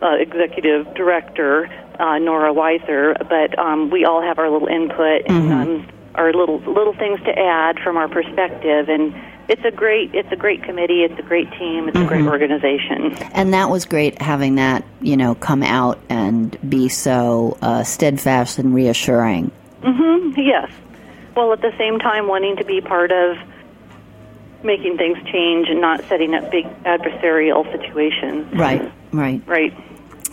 uh, 0.00 0.14
executive 0.14 0.94
director, 0.94 1.66
uh, 1.98 2.18
Nora 2.18 2.54
Weiser, 2.54 3.18
but 3.28 3.58
um, 3.58 3.90
we 3.90 4.04
all 4.04 4.22
have 4.22 4.38
our 4.38 4.48
little 4.48 4.68
input 4.68 5.22
and 5.26 5.52
um, 5.52 5.88
our 6.14 6.32
little 6.32 6.58
little 6.60 6.94
things 6.94 7.20
to 7.20 7.38
add 7.38 7.78
from 7.80 7.96
our 7.96 8.08
perspective. 8.08 8.88
And 8.88 9.14
it's 9.50 9.64
a 9.64 9.70
great 9.72 10.14
it's 10.14 10.30
a 10.30 10.36
great 10.36 10.62
committee. 10.62 11.02
It's 11.02 11.18
a 11.18 11.22
great 11.22 11.50
team. 11.58 11.88
It's 11.88 11.98
a 11.98 12.06
great 12.06 12.24
organization. 12.24 13.16
And 13.32 13.52
that 13.52 13.68
was 13.68 13.84
great 13.84 14.22
having 14.22 14.54
that, 14.54 14.84
you 15.00 15.16
know, 15.16 15.34
come 15.34 15.64
out 15.64 15.98
and 16.08 16.56
be 16.70 16.88
so 16.88 17.58
uh, 17.60 17.82
steadfast 17.82 18.60
and 18.60 18.72
reassuring. 18.72 19.50
Mm-hmm. 19.82 20.40
Yes. 20.40 20.70
Well, 21.36 21.52
at 21.52 21.62
the 21.62 21.74
same 21.76 21.98
time, 21.98 22.28
wanting 22.28 22.56
to 22.56 22.64
be 22.64 22.80
part 22.80 23.10
of 23.10 23.38
making 24.62 24.98
things 24.98 25.18
change 25.32 25.68
and 25.68 25.80
not 25.80 26.04
setting 26.04 26.32
up 26.34 26.48
big 26.52 26.66
adversarial 26.84 27.64
situations. 27.72 28.52
Right, 28.54 28.92
right. 29.10 29.42
Right. 29.46 29.74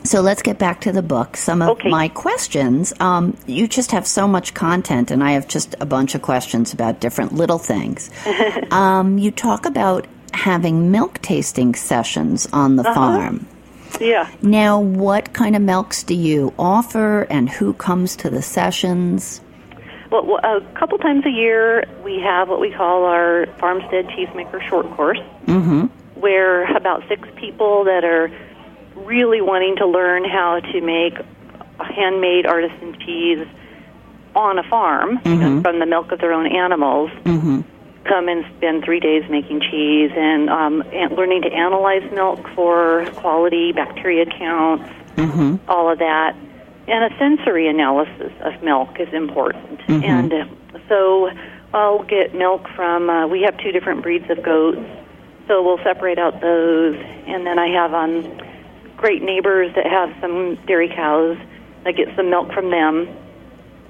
So 0.04 0.22
let's 0.22 0.42
get 0.42 0.58
back 0.58 0.82
to 0.82 0.92
the 0.92 1.02
book. 1.02 1.36
Some 1.36 1.62
of 1.62 1.70
Okay. 1.70 1.90
my 1.90 2.08
questions. 2.08 2.94
Um, 3.00 3.36
you 3.46 3.68
just 3.68 3.92
have 3.92 4.08
so 4.08 4.28
much 4.28 4.54
content, 4.54 5.12
and 5.12 5.24
I 5.24 5.32
have 5.32 5.48
just 5.48 5.76
a 5.82 5.86
bunch 5.86 6.16
of 6.16 6.22
questions 6.22 6.74
about 6.74 7.00
different 7.00 7.34
little 7.34 7.58
things. 7.58 8.10
um, 8.72 9.18
you 9.18 9.32
talk 9.32 9.66
about 9.66 10.08
having 10.34 10.92
milk 10.92 11.22
tasting 11.22 11.76
sessions 11.76 12.48
on 12.54 12.76
the 12.78 12.84
farm. 12.84 13.46
Yeah. 14.00 14.30
Now, 14.42 14.80
what 14.80 15.34
kind 15.34 15.56
of 15.56 15.62
milks 15.62 16.04
do 16.04 16.14
you 16.14 16.54
offer, 16.58 17.24
and 17.24 17.50
who 17.50 17.74
comes 17.74 18.16
to 18.18 18.30
the 18.30 18.42
sessions? 18.42 19.42
Well, 20.12 20.26
well, 20.26 20.40
a 20.44 20.62
couple 20.80 20.98
times 21.00 21.26
a 21.26 21.30
year, 21.30 21.84
we 22.04 22.20
have 22.20 22.48
what 22.48 22.62
we 22.62 22.72
call 22.72 23.04
our 23.06 23.46
Farmstead 23.60 24.08
Cheesemaker 24.08 24.62
Short 24.70 24.90
Course, 24.92 25.20
mm-hmm. 25.46 25.86
where 26.20 26.64
about 26.76 27.04
six 27.10 27.28
people 27.36 27.84
that 27.86 28.06
are 28.06 28.32
really 29.06 29.42
wanting 29.42 29.76
to 29.78 29.86
learn 29.86 30.24
how 30.24 30.60
to 30.60 30.82
make 30.82 31.14
handmade 31.80 32.46
artisan 32.46 32.98
cheese 33.06 33.48
on 34.36 34.60
a 34.60 34.64
farm 34.64 35.20
you 35.26 35.36
know, 35.36 35.62
from 35.62 35.80
the 35.80 35.86
milk 35.86 36.12
of 36.12 36.20
their 36.20 36.34
own 36.34 36.48
animals 36.48 37.12
come 38.08 38.28
and 38.30 38.46
spend 38.58 38.84
three 38.84 39.00
days 39.00 39.30
making 39.30 39.62
cheese 39.62 40.12
and, 40.16 40.50
um, 40.50 40.82
and 40.94 41.12
learning 41.14 41.42
to 41.44 41.50
analyze 41.52 42.10
milk 42.12 42.48
for 42.56 43.06
quality, 43.16 43.72
bacteria 43.74 44.26
counts, 44.26 44.90
all 45.68 45.92
of 45.92 46.00
that. 46.00 46.36
And 46.88 47.14
a 47.14 47.18
sensory 47.18 47.68
analysis 47.68 48.32
of 48.42 48.64
milk 48.64 49.00
is 49.00 49.14
important. 49.14 49.82
And 50.06 50.34
uh, 50.34 50.46
so 50.88 51.30
I'll 51.74 52.04
get 52.04 52.34
milk 52.34 52.68
from, 52.76 53.10
uh, 53.10 53.28
we 53.28 53.42
have 53.42 53.58
two 53.58 53.72
different 53.72 54.04
breeds 54.04 54.30
of 54.30 54.42
goats. 54.42 54.80
So 55.48 55.64
we'll 55.64 55.84
separate 55.84 56.18
out 56.18 56.40
those. 56.40 56.96
And 56.96 57.46
then 57.46 57.60
I 57.60 57.68
have 57.68 57.94
um, 57.94 58.24
great 58.98 59.22
neighbors 59.22 59.74
that 59.76 59.86
have 59.86 60.14
some 60.20 60.56
dairy 60.66 60.90
cows. 60.90 61.38
I 61.86 61.92
get 61.92 62.14
some 62.16 62.30
milk 62.30 62.52
from 62.52 62.70
them. 62.72 63.08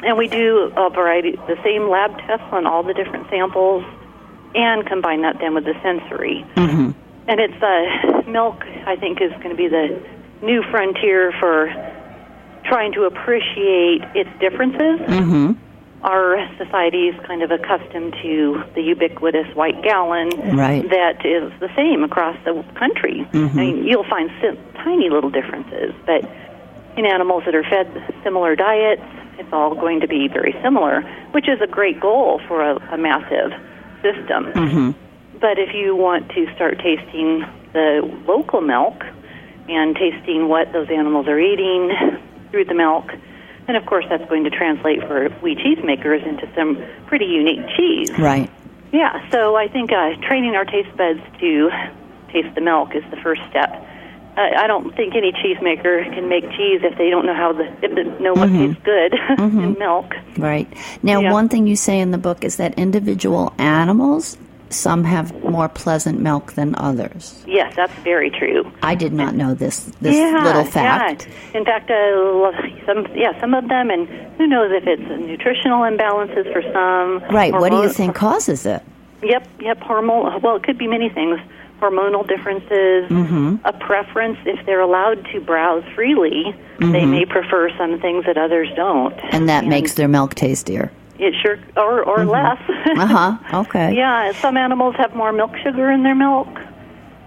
And 0.03 0.17
we 0.17 0.27
do 0.27 0.71
a 0.77 0.89
variety, 0.91 1.31
the 1.31 1.57
same 1.63 1.89
lab 1.89 2.15
tests 2.19 2.45
on 2.51 2.67
all 2.67 2.83
the 2.83 2.93
different 2.93 3.27
samples 3.29 3.83
and 4.53 4.85
combine 4.85 5.23
that 5.23 5.39
then 5.39 5.55
with 5.55 5.65
the 5.65 5.73
sensory. 5.81 6.45
Mm-hmm. 6.55 6.91
And 7.27 7.39
it's 7.39 7.61
uh, 7.63 8.29
milk, 8.29 8.63
I 8.85 8.95
think, 8.95 9.21
is 9.21 9.31
going 9.43 9.49
to 9.49 9.55
be 9.55 9.67
the 9.67 9.99
new 10.41 10.61
frontier 10.69 11.33
for 11.39 11.67
trying 12.65 12.93
to 12.93 13.03
appreciate 13.03 14.03
its 14.13 14.29
differences. 14.39 14.99
Mm-hmm. 15.01 15.53
Our 16.03 16.37
society 16.57 17.07
is 17.07 17.15
kind 17.25 17.41
of 17.41 17.51
accustomed 17.51 18.13
to 18.21 18.63
the 18.75 18.81
ubiquitous 18.81 19.53
white 19.55 19.81
gallon 19.81 20.29
Right. 20.55 20.87
that 20.89 21.25
is 21.25 21.51
the 21.59 21.69
same 21.75 22.03
across 22.03 22.37
the 22.45 22.63
country. 22.75 23.27
Mm-hmm. 23.31 23.59
I 23.59 23.61
mean, 23.61 23.83
you'll 23.83 24.07
find 24.07 24.29
tiny 24.75 25.09
little 25.09 25.31
differences, 25.31 25.93
but 26.05 26.23
in 26.97 27.05
animals 27.05 27.43
that 27.45 27.55
are 27.55 27.63
fed 27.63 27.87
similar 28.23 28.55
diets, 28.55 29.01
it's 29.39 29.49
all 29.51 29.75
going 29.75 29.99
to 30.01 30.07
be 30.07 30.27
very 30.27 30.55
similar, 30.63 31.01
which 31.31 31.47
is 31.49 31.59
a 31.61 31.67
great 31.67 31.99
goal 31.99 32.41
for 32.47 32.61
a, 32.61 32.75
a 32.93 32.97
massive 32.97 33.51
system. 34.01 34.45
Mm-hmm. 34.53 34.91
But 35.39 35.59
if 35.59 35.73
you 35.73 35.95
want 35.95 36.29
to 36.29 36.53
start 36.55 36.79
tasting 36.79 37.45
the 37.73 38.01
local 38.27 38.61
milk 38.61 39.03
and 39.67 39.95
tasting 39.95 40.47
what 40.47 40.73
those 40.73 40.89
animals 40.89 41.27
are 41.27 41.39
eating 41.39 41.91
through 42.51 42.65
the 42.65 42.73
milk, 42.73 43.11
and 43.67 43.77
of 43.77 43.85
course 43.85 44.05
that's 44.09 44.27
going 44.29 44.43
to 44.43 44.49
translate 44.49 45.01
for 45.01 45.29
we 45.41 45.55
cheesemakers 45.55 46.25
into 46.27 46.49
some 46.55 46.81
pretty 47.07 47.25
unique 47.25 47.65
cheese. 47.75 48.11
Right. 48.17 48.49
Yeah, 48.91 49.29
so 49.31 49.55
I 49.55 49.67
think 49.67 49.91
uh, 49.91 50.15
training 50.27 50.55
our 50.55 50.65
taste 50.65 50.95
buds 50.97 51.19
to 51.39 51.69
taste 52.31 52.55
the 52.55 52.61
milk 52.61 52.95
is 52.95 53.03
the 53.11 53.17
first 53.17 53.41
step. 53.49 53.69
Uh, 54.37 54.41
I 54.55 54.67
don't 54.67 54.95
think 54.95 55.15
any 55.15 55.31
cheesemaker 55.31 56.03
can 56.13 56.29
make 56.29 56.43
cheese 56.51 56.81
if 56.83 56.97
they 56.97 57.09
don't 57.09 57.25
know 57.25 57.33
how 57.33 57.53
the 57.53 57.65
if 57.83 57.95
they 57.95 58.03
know 58.23 58.33
what 58.33 58.49
tastes 58.49 58.81
good 58.83 59.13
in 59.39 59.73
milk. 59.79 60.13
Right. 60.37 60.71
Now, 61.03 61.19
Yeah. 61.21 61.33
one 61.33 61.49
thing 61.49 61.67
you 61.67 61.75
say 61.75 61.99
in 61.99 62.11
the 62.11 62.17
book 62.17 62.43
is 62.43 62.57
that 62.57 62.77
individual 62.77 63.51
animals, 63.57 64.37
some 64.69 65.03
have 65.03 65.33
more 65.43 65.69
pleasant 65.69 66.19
milk 66.19 66.53
than 66.53 66.75
others. 66.77 67.43
Yes, 67.47 67.73
that's 67.75 67.93
very 68.03 68.29
true. 68.29 68.71
I 68.83 68.95
did 68.95 69.13
not 69.13 69.35
know 69.35 69.53
this 69.53 69.85
this 70.01 70.15
yeah, 70.15 70.43
little 70.43 70.65
fact. 70.65 71.27
Yeah. 71.53 71.59
In 71.59 71.65
fact, 71.65 71.89
uh, 71.89 72.51
some 72.85 73.07
yeah, 73.15 73.39
some 73.39 73.53
of 73.53 73.67
them, 73.69 73.89
and 73.89 74.07
who 74.37 74.47
knows 74.47 74.71
if 74.73 74.85
it's 74.87 75.01
nutritional 75.27 75.81
imbalances 75.81 76.51
for 76.53 76.61
some. 76.73 77.33
Right. 77.33 77.53
What 77.53 77.71
do 77.71 77.77
you 77.81 77.89
think 77.89 78.15
causes 78.15 78.65
it? 78.65 78.83
Yep, 79.23 79.47
yep. 79.61 79.79
Hormonal. 79.79 80.41
Well, 80.41 80.55
it 80.57 80.63
could 80.63 80.77
be 80.77 80.87
many 80.87 81.09
things. 81.09 81.39
Hormonal 81.81 82.27
differences, 82.27 83.07
Mm-hmm. 83.09 83.57
a 83.63 83.71
preference. 83.73 84.39
If 84.45 84.65
they're 84.65 84.81
allowed 84.81 85.25
to 85.31 85.39
browse 85.39 85.83
freely, 85.93 86.55
they 86.79 87.05
may 87.05 87.23
prefer 87.25 87.69
some 87.77 87.99
things 88.01 88.25
that 88.25 88.35
others 88.37 88.67
don't, 88.75 89.13
Mm-hmm. 89.15 89.27
And 89.35 89.49
that 89.49 89.65
makes 89.65 89.93
their 89.93 90.07
milk 90.07 90.33
tastier. 90.33 90.91
It 91.19 91.33
sure 91.41 91.57
or 91.75 92.03
or 92.03 92.25
less. 92.25 92.59
Uh 92.97 93.05
huh. 93.05 93.59
Okay. 93.61 93.95
yeah, 93.95 94.31
some 94.33 94.57
animals 94.57 94.95
have 94.97 95.13
more 95.13 95.31
milk 95.31 95.55
sugar 95.63 95.91
in 95.91 96.03
their 96.03 96.15
milk, 96.15 96.47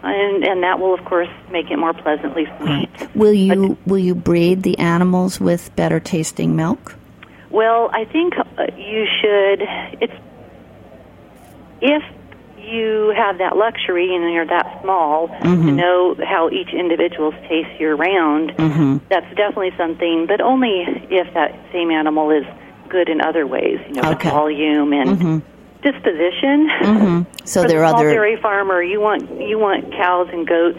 and 0.02 0.44
and 0.44 0.62
that 0.62 0.80
will 0.80 0.94
of 0.94 1.04
course 1.04 1.28
make 1.52 1.70
it 1.70 1.76
more 1.76 1.92
pleasantly 1.92 2.46
sweet. 2.58 2.88
Will 3.14 3.32
you 3.32 3.76
will 3.86 3.98
you 3.98 4.14
breed 4.14 4.62
the 4.62 4.78
animals 4.78 5.38
with 5.40 5.74
better 5.76 6.00
tasting 6.00 6.56
milk? 6.56 6.96
Well, 7.50 7.90
I 7.92 8.04
think 8.04 8.34
uh, 8.38 8.66
you 8.76 9.06
should. 9.20 9.62
It's 10.00 10.14
if 11.80 12.02
you 12.58 13.12
have 13.16 13.38
that 13.38 13.56
luxury 13.56 14.14
and 14.14 14.32
you're 14.32 14.46
that 14.46 14.80
small 14.82 15.28
to 15.28 15.56
know 15.72 16.14
how 16.24 16.50
each 16.50 16.72
individual 16.72 17.32
tastes 17.48 17.72
year 17.80 17.94
round. 17.94 18.52
That's 19.08 19.28
definitely 19.34 19.72
something, 19.76 20.26
but 20.26 20.40
only 20.40 20.84
if 21.10 21.32
that 21.34 21.58
same 21.72 21.90
animal 21.90 22.30
is 22.30 22.44
good 22.90 23.08
in 23.08 23.20
other 23.20 23.46
ways. 23.46 23.78
You 23.88 24.02
know, 24.02 24.10
Okay. 24.12 24.28
volume 24.30 24.92
and 24.92 25.42
disposition. 25.82 27.26
So 27.44 27.62
For 27.62 27.68
there 27.68 27.78
the 27.80 27.84
are 27.86 27.94
other 27.94 28.10
dairy 28.10 28.36
farmer, 28.36 28.82
you 28.82 29.00
want 29.00 29.40
you 29.40 29.58
want 29.58 29.92
cows 29.92 30.28
and 30.32 30.46
goats 30.46 30.78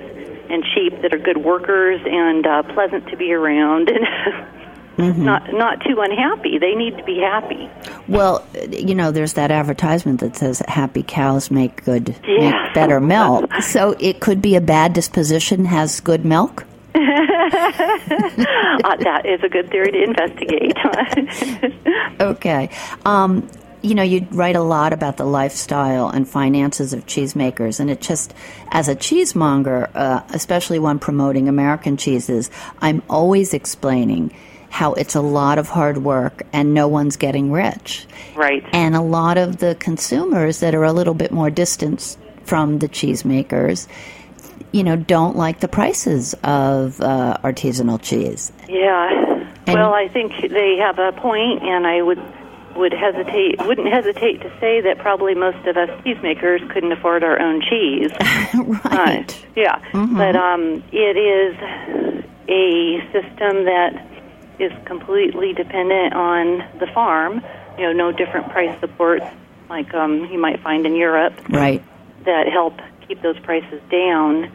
and 0.50 0.64
sheep 0.76 1.02
that 1.02 1.14
are 1.14 1.18
good 1.18 1.38
workers 1.38 2.02
and 2.06 2.46
uh, 2.46 2.64
pleasant 2.74 3.08
to 3.10 3.18
be 3.18 3.34
around 3.34 3.90
and. 3.90 4.06
Mm-hmm. 4.98 5.24
Not 5.24 5.52
not 5.54 5.80
too 5.88 6.00
unhappy. 6.02 6.60
They 6.60 6.76
need 6.76 6.98
to 6.98 7.04
be 7.06 7.18
happy. 7.18 7.70
Well, 8.10 8.46
you 8.70 8.94
know, 8.94 9.10
there's 9.10 9.34
that 9.34 9.50
advertisement 9.50 10.20
that 10.20 10.36
says 10.36 10.62
happy 10.68 11.02
cows 11.02 11.50
make 11.50 11.84
good, 11.86 12.14
Yeah. 12.28 12.52
make 12.66 12.74
better 12.76 13.00
milk. 13.16 13.52
So 13.62 13.96
it 14.02 14.20
could 14.20 14.42
be 14.42 14.56
a 14.58 14.62
bad 14.62 14.92
disposition 14.92 15.64
has 15.66 16.02
good 16.02 16.26
milk. 16.26 16.66
uh, 18.84 18.96
that 18.98 19.22
is 19.26 19.42
a 19.44 19.50
good 19.50 19.70
theory 19.70 19.92
to 19.92 20.04
investigate. 20.04 20.78
Okay. 22.22 22.70
Um, 23.04 23.50
you 23.82 23.96
know, 23.96 24.04
you 24.04 24.28
write 24.32 24.56
a 24.56 24.62
lot 24.62 24.94
about 24.94 25.18
the 25.18 25.26
lifestyle 25.26 26.10
and 26.10 26.28
finances 26.28 26.94
of 26.94 27.06
cheesemakers, 27.08 27.80
and 27.80 27.90
it 27.90 28.00
just, 28.00 28.34
as 28.70 28.88
a 28.88 28.96
cheesemonger, 28.96 29.90
uh, 29.96 30.22
especially 30.34 30.78
when 30.78 31.00
promoting 31.00 31.50
American 31.50 31.98
cheeses, 31.98 32.52
I'm 32.80 33.02
always 33.10 33.54
explaining 33.56 34.34
how 34.70 34.94
it's 34.94 35.16
a 35.16 35.22
lot 35.22 35.58
of 35.58 35.68
hard 35.68 35.98
work 35.98 36.44
and 36.54 36.74
no 36.74 36.88
one's 36.88 37.18
getting 37.18 37.52
rich. 37.52 38.08
right. 38.36 38.64
And 38.72 38.96
a 38.96 39.02
lot 39.02 39.38
of 39.38 39.58
the 39.58 39.76
consumers 39.76 40.60
that 40.62 40.76
are 40.76 40.86
a 40.86 40.94
little 40.94 41.14
bit 41.14 41.32
more 41.32 41.50
distant 41.50 42.18
from 42.44 42.80
the 42.80 42.88
cheesemakers, 42.88 43.88
you 44.72 44.84
know, 44.84 44.96
don't 44.96 45.36
like 45.36 45.60
the 45.60 45.68
prices 45.68 46.34
of 46.44 47.00
uh, 47.02 47.38
artisanal 47.44 48.02
cheese. 48.02 48.52
Yeah. 48.70 49.46
And- 49.68 49.76
well, 49.80 49.94
I 49.94 50.08
think 50.08 50.34
they 50.50 50.78
have 50.78 50.98
a 51.00 51.12
point, 51.12 51.62
and 51.64 51.86
I 51.88 52.02
would 52.02 52.22
would 52.76 52.94
hesitate 52.94 53.60
wouldn't 53.66 53.90
hesitate 53.92 54.40
to 54.42 54.50
say 54.62 54.80
that 54.80 54.98
probably 54.98 55.36
most 55.36 55.68
of 55.68 55.76
us 55.76 55.90
cheesemakers 56.06 56.68
couldn't 56.72 56.94
afford 56.94 57.22
our 57.22 57.38
own 57.38 57.62
cheese. 57.62 58.10
right. 58.86 59.30
Uh, 59.30 59.48
yeah. 59.58 59.82
But 59.92 60.38
um, 60.38 60.82
it 60.94 61.18
is 61.18 62.24
a 62.48 63.02
system 63.12 63.66
that 63.66 64.08
is 64.58 64.72
completely 64.86 65.52
dependent 65.54 66.14
on 66.14 66.64
the 66.80 66.88
farm. 66.94 67.44
You 67.78 67.88
know, 67.88 67.94
no 67.94 68.12
different 68.14 68.50
price 68.50 68.80
supports 68.80 69.26
like 69.70 69.94
um, 69.94 70.26
you 70.32 70.40
might 70.40 70.62
find 70.62 70.86
in 70.86 70.96
Europe. 70.96 71.34
Right. 71.50 71.84
that 72.24 72.48
help 72.48 72.80
keep 73.08 73.22
those 73.22 73.40
prices 73.40 73.82
down. 73.92 74.50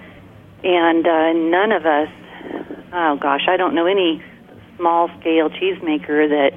And 0.64 1.07
uh, 1.07 1.33
none 1.33 1.73
of 1.73 1.87
us, 1.87 2.09
oh 2.92 3.16
gosh, 3.21 3.47
I 3.49 3.57
don't 3.57 3.75
know 3.75 3.87
any 3.87 4.23
small 4.77 5.09
scale 5.21 5.49
cheesemaker 5.51 6.29
that 6.29 6.53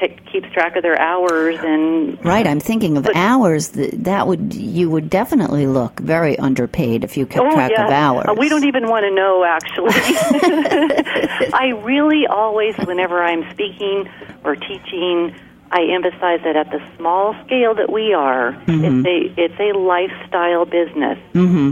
t- 0.00 0.16
keeps 0.32 0.50
track 0.52 0.76
of 0.76 0.82
their 0.82 0.98
hours 0.98 1.56
and 1.60 2.22
Right, 2.24 2.46
I'm 2.46 2.60
thinking 2.60 2.96
of 2.96 3.04
But- 3.04 3.16
hours. 3.16 3.68
That, 3.70 4.04
that 4.04 4.26
would 4.26 4.54
you 4.54 4.90
would 4.90 5.10
definitely 5.10 5.66
look 5.66 5.98
very 6.00 6.38
underpaid 6.38 7.04
if 7.04 7.16
you 7.16 7.26
kept 7.26 7.44
oh 7.46 7.52
track 7.54 7.72
yeah, 7.72 7.86
of 7.86 7.92
hours. 7.92 8.26
Uh, 8.28 8.34
we 8.34 8.48
don't 8.48 8.64
even 8.64 8.88
want 8.88 9.04
to 9.04 9.10
know 9.10 9.44
actually. 9.44 9.92
I 11.54 11.72
really 11.82 12.26
always, 12.26 12.76
whenever 12.78 13.22
I'm 13.22 13.50
speaking 13.52 14.08
or 14.44 14.56
teaching, 14.56 15.34
I 15.74 15.82
emphasize 15.92 16.40
that 16.44 16.54
at 16.56 16.70
the 16.70 16.80
small 16.96 17.34
scale 17.44 17.74
that 17.74 17.90
we 17.92 18.14
are, 18.14 18.52
Mm-hmm. 18.66 18.84
it's 18.84 19.06
a 19.36 19.42
it's 19.44 19.60
a 19.60 19.76
lifestyle 19.76 20.64
business, 20.64 21.18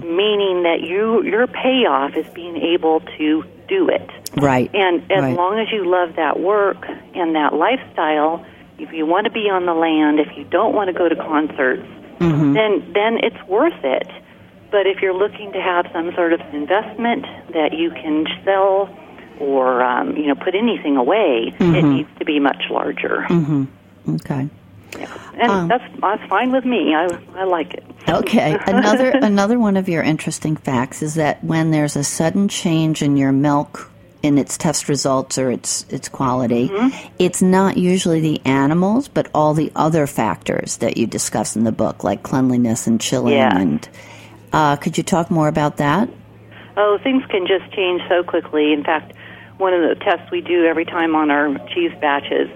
meaning 0.03 0.65
that 0.65 0.81
you 0.83 1.23
your 1.23 1.47
payoff 1.47 2.17
is 2.17 2.27
being 2.35 2.57
able 2.57 3.01
to 3.19 3.45
do 3.69 3.89
it. 3.89 4.09
right. 4.37 4.69
And 4.75 5.03
as 5.11 5.23
right. 5.23 5.37
long 5.37 5.59
as 5.59 5.69
you 5.73 5.85
love 5.89 6.17
that 6.17 6.41
work 6.41 6.85
and 7.15 7.35
that 7.37 7.55
lifestyle, 7.55 8.45
if 8.79 8.93
you 8.93 9.07
want 9.07 9.25
to 9.27 9.31
be 9.31 9.49
on 9.49 9.67
the 9.67 9.75
land, 9.75 10.19
if 10.19 10.37
you 10.37 10.45
don't 10.45 10.75
want 10.75 10.89
to 10.89 10.93
go 10.93 11.09
to 11.09 11.17
concerts, 11.17 11.87
Mm-hmm. 12.19 12.53
then 12.55 12.73
then 12.93 13.13
it's 13.23 13.43
worth 13.49 13.83
it. 13.85 14.09
But 14.71 14.87
if 14.87 15.01
you're 15.03 15.15
looking 15.25 15.53
to 15.53 15.61
have 15.61 15.87
some 15.93 16.13
sort 16.15 16.33
of 16.33 16.41
investment 16.53 17.25
that 17.53 17.71
you 17.73 17.91
can 17.91 18.27
sell 18.45 18.89
or 19.41 19.83
um, 19.83 20.17
you 20.17 20.27
know 20.27 20.35
put 20.35 20.55
anything 20.55 20.97
away, 20.97 21.55
Mm-hmm. 21.59 21.75
it 21.75 21.83
needs 21.95 22.09
to 22.19 22.25
be 22.25 22.39
much 22.41 22.63
larger. 22.71 23.27
Okay. 24.09 24.49
Yeah. 24.99 25.19
And 25.35 25.51
Um, 25.51 25.69
that's 25.69 25.85
that's 26.01 26.23
fine 26.29 26.53
with 26.53 26.65
me. 26.65 26.95
I 26.95 27.07
I 27.35 27.45
like 27.45 27.75
it. 27.75 27.85
Okay. 28.09 28.59
Another 28.67 29.11
another 29.11 29.59
one 29.59 29.77
of 29.77 29.89
your 29.89 30.03
interesting 30.03 30.57
facts 30.57 31.03
is 31.03 31.15
that 31.15 31.43
when 31.43 31.71
there's 31.71 31.97
a 31.97 32.05
sudden 32.05 32.49
change 32.49 33.03
in 33.03 33.17
your 33.17 33.33
milk 33.33 33.91
in 34.23 34.39
its 34.39 34.57
test 34.57 34.89
results 34.89 35.37
or 35.39 35.51
its 35.51 35.85
its 35.89 36.09
quality. 36.09 36.69
Mm-hmm. 36.69 37.15
It's 37.19 37.43
not 37.43 37.77
usually 37.77 38.21
the 38.21 38.41
animals, 38.45 39.09
but 39.09 39.29
all 39.35 39.55
the 39.55 39.73
other 39.75 40.07
factors 40.07 40.77
that 40.79 40.97
you 40.97 41.07
discuss 41.07 41.57
in 41.57 41.65
the 41.65 41.73
book, 41.73 42.05
like 42.05 42.23
cleanliness 42.23 42.87
and 42.87 43.01
chilling. 43.01 43.35
Yeah. 43.35 43.57
And 43.57 43.89
uh, 44.53 44.77
could 44.77 44.97
you 44.97 45.03
talk 45.03 45.31
more 45.31 45.49
about 45.49 45.79
that? 45.79 46.09
Oh, 46.77 46.99
things 47.03 47.25
can 47.27 47.47
just 47.47 47.71
change 47.73 48.03
so 48.09 48.23
quickly. 48.23 48.73
In 48.73 48.85
fact, 48.85 49.13
one 49.59 49.75
of 49.75 49.81
the 49.81 49.97
tests 49.97 50.31
we 50.31 50.41
do 50.41 50.65
every 50.65 50.85
time 50.85 51.15
on 51.15 51.31
our 51.31 51.59
cheese 51.69 51.93
batches, 52.01 52.49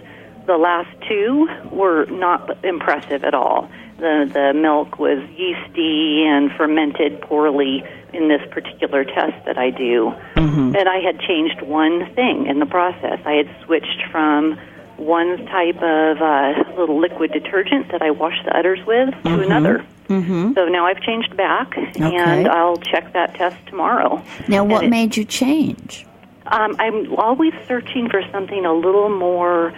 the 0.46 0.56
last 0.56 0.90
two 1.08 1.48
were 1.70 2.06
not 2.06 2.64
impressive 2.64 3.24
at 3.24 3.34
all. 3.34 3.68
The 3.98 4.30
the 4.32 4.52
milk 4.54 4.98
was 4.98 5.18
yeasty 5.36 6.24
and 6.26 6.52
fermented 6.52 7.20
poorly 7.22 7.82
in 8.12 8.28
this 8.28 8.42
particular 8.50 9.04
test 9.04 9.44
that 9.46 9.58
I 9.58 9.70
do. 9.70 10.14
And 10.36 10.88
I 10.88 10.98
had 11.00 11.20
changed 11.20 11.62
one 11.62 12.12
thing 12.14 12.46
in 12.46 12.58
the 12.60 12.66
process. 12.66 13.20
I 13.24 13.32
had 13.32 13.48
switched 13.64 14.02
from 14.10 14.58
one 14.96 15.46
type 15.46 15.76
of 15.76 16.22
uh, 16.22 16.64
little 16.78 16.98
liquid 16.98 17.32
detergent 17.32 17.90
that 17.92 18.02
I 18.02 18.10
wash 18.10 18.36
the 18.44 18.56
udders 18.56 18.80
with 18.86 19.10
to 19.24 19.40
another. 19.42 19.84
Mm-hmm. 20.08 20.54
So 20.54 20.66
now 20.66 20.86
I've 20.86 21.00
changed 21.00 21.36
back, 21.36 21.76
and 21.76 22.48
I'll 22.48 22.78
check 22.78 23.12
that 23.12 23.34
test 23.34 23.56
tomorrow. 23.66 24.22
Now, 24.48 24.64
what 24.64 24.84
it- 24.84 24.90
made 24.90 25.16
you 25.16 25.24
change? 25.24 26.06
um, 26.46 26.76
I'm 26.78 27.14
always 27.16 27.52
searching 27.66 28.08
for 28.08 28.22
something 28.30 28.64
a 28.64 28.72
little 28.72 29.08
more 29.08 29.72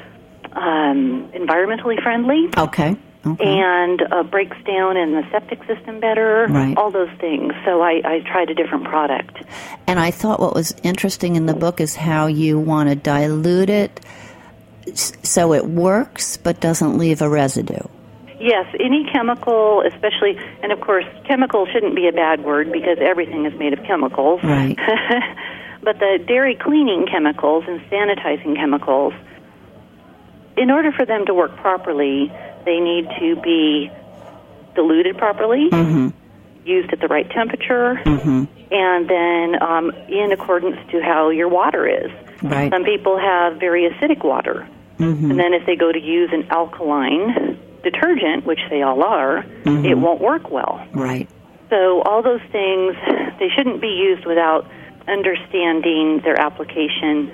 um, 0.59 1.31
environmentally 1.33 2.03
friendly 2.03 2.49
Okay. 2.57 2.97
Okay. 3.27 3.45
and 3.45 4.01
uh, 4.13 4.23
breaks 4.23 4.57
down 4.65 4.97
in 4.97 5.13
the 5.13 5.23
septic 5.31 5.59
system 5.65 6.01
better. 6.01 6.47
Right. 6.49 6.77
All 6.77 6.91
those 6.91 7.11
things. 7.19 7.53
So 7.65 7.83
I, 7.83 8.01
I 8.05 8.21
tried 8.21 8.51
a 8.51 8.55
different 8.55 8.85
product. 8.85 9.37
And 9.87 9.99
I 9.99 10.11
thought 10.11 10.41
what 10.41 10.55
was 10.55 10.75
interesting 10.83 11.37
in 11.37 11.47
the 11.47 11.55
book 11.55 11.81
is 11.81 11.97
how 11.97 12.27
you 12.27 12.59
want 12.59 12.89
to 12.89 12.95
dilute 12.95 13.71
it 13.71 14.01
so 14.95 15.53
it 15.53 15.67
works 15.67 16.37
but 16.37 16.61
doesn't 16.61 16.97
leave 16.97 17.21
a 17.21 17.29
residue. 17.29 17.83
Yes, 18.41 18.67
any 18.79 19.05
chemical, 19.13 19.83
especially, 19.83 20.39
and 20.63 20.71
of 20.71 20.81
course, 20.81 21.05
chemical 21.25 21.67
shouldn't 21.67 21.97
be 21.97 22.07
a 22.07 22.13
bad 22.13 22.45
word 22.45 22.71
because 22.71 22.99
everything 23.01 23.45
is 23.47 23.59
made 23.59 23.73
of 23.73 23.83
chemicals. 23.85 24.41
Right. 24.45 24.77
but 25.83 25.99
the 25.99 26.23
dairy 26.25 26.55
cleaning 26.55 27.07
chemicals 27.11 27.65
and 27.67 27.81
sanitizing 27.91 28.55
chemicals, 28.55 29.13
in 30.59 30.71
order 30.71 30.93
for 30.93 31.07
them 31.07 31.27
to 31.27 31.35
work 31.35 31.57
properly, 31.57 32.33
they 32.65 32.81
need 32.81 33.09
to 33.21 33.41
be 33.41 33.91
diluted 34.75 35.17
properly, 35.17 35.71
mm-hmm. 35.71 36.09
used 36.69 36.93
at 36.93 37.01
the 37.01 37.09
right 37.09 37.29
temperature, 37.31 38.01
mm-hmm. 38.05 38.45
and 38.71 39.09
then 39.09 39.63
um, 39.63 39.91
in 40.09 40.33
accordance 40.33 40.77
to 40.91 41.01
how 41.01 41.31
your 41.31 41.49
water 41.49 41.87
is. 41.87 42.11
Right. 42.43 42.71
Some 42.71 42.85
people 42.85 43.19
have 43.19 43.59
very 43.59 43.89
acidic 43.91 44.25
water. 44.25 44.69
Mm-hmm. 44.99 45.31
And 45.31 45.39
then 45.39 45.55
if 45.55 45.67
they 45.67 45.77
go 45.77 45.93
to 45.93 45.99
use 45.99 46.31
an 46.33 46.49
alkaline 46.51 47.59
detergent, 47.83 48.45
which 48.45 48.61
they 48.71 48.83
all 48.83 49.03
are, 49.03 49.45
it 49.65 49.97
won't 49.97 50.21
work 50.21 50.51
well. 50.51 50.85
Right. 50.93 51.29
So 51.71 52.03
all 52.03 52.23
those 52.23 52.41
things, 52.51 52.97
they 53.39 53.49
shouldn't 53.55 53.81
be 53.81 53.89
used 53.89 54.27
without 54.27 54.67
understanding 55.07 56.21
their 56.25 56.39
application 56.39 57.33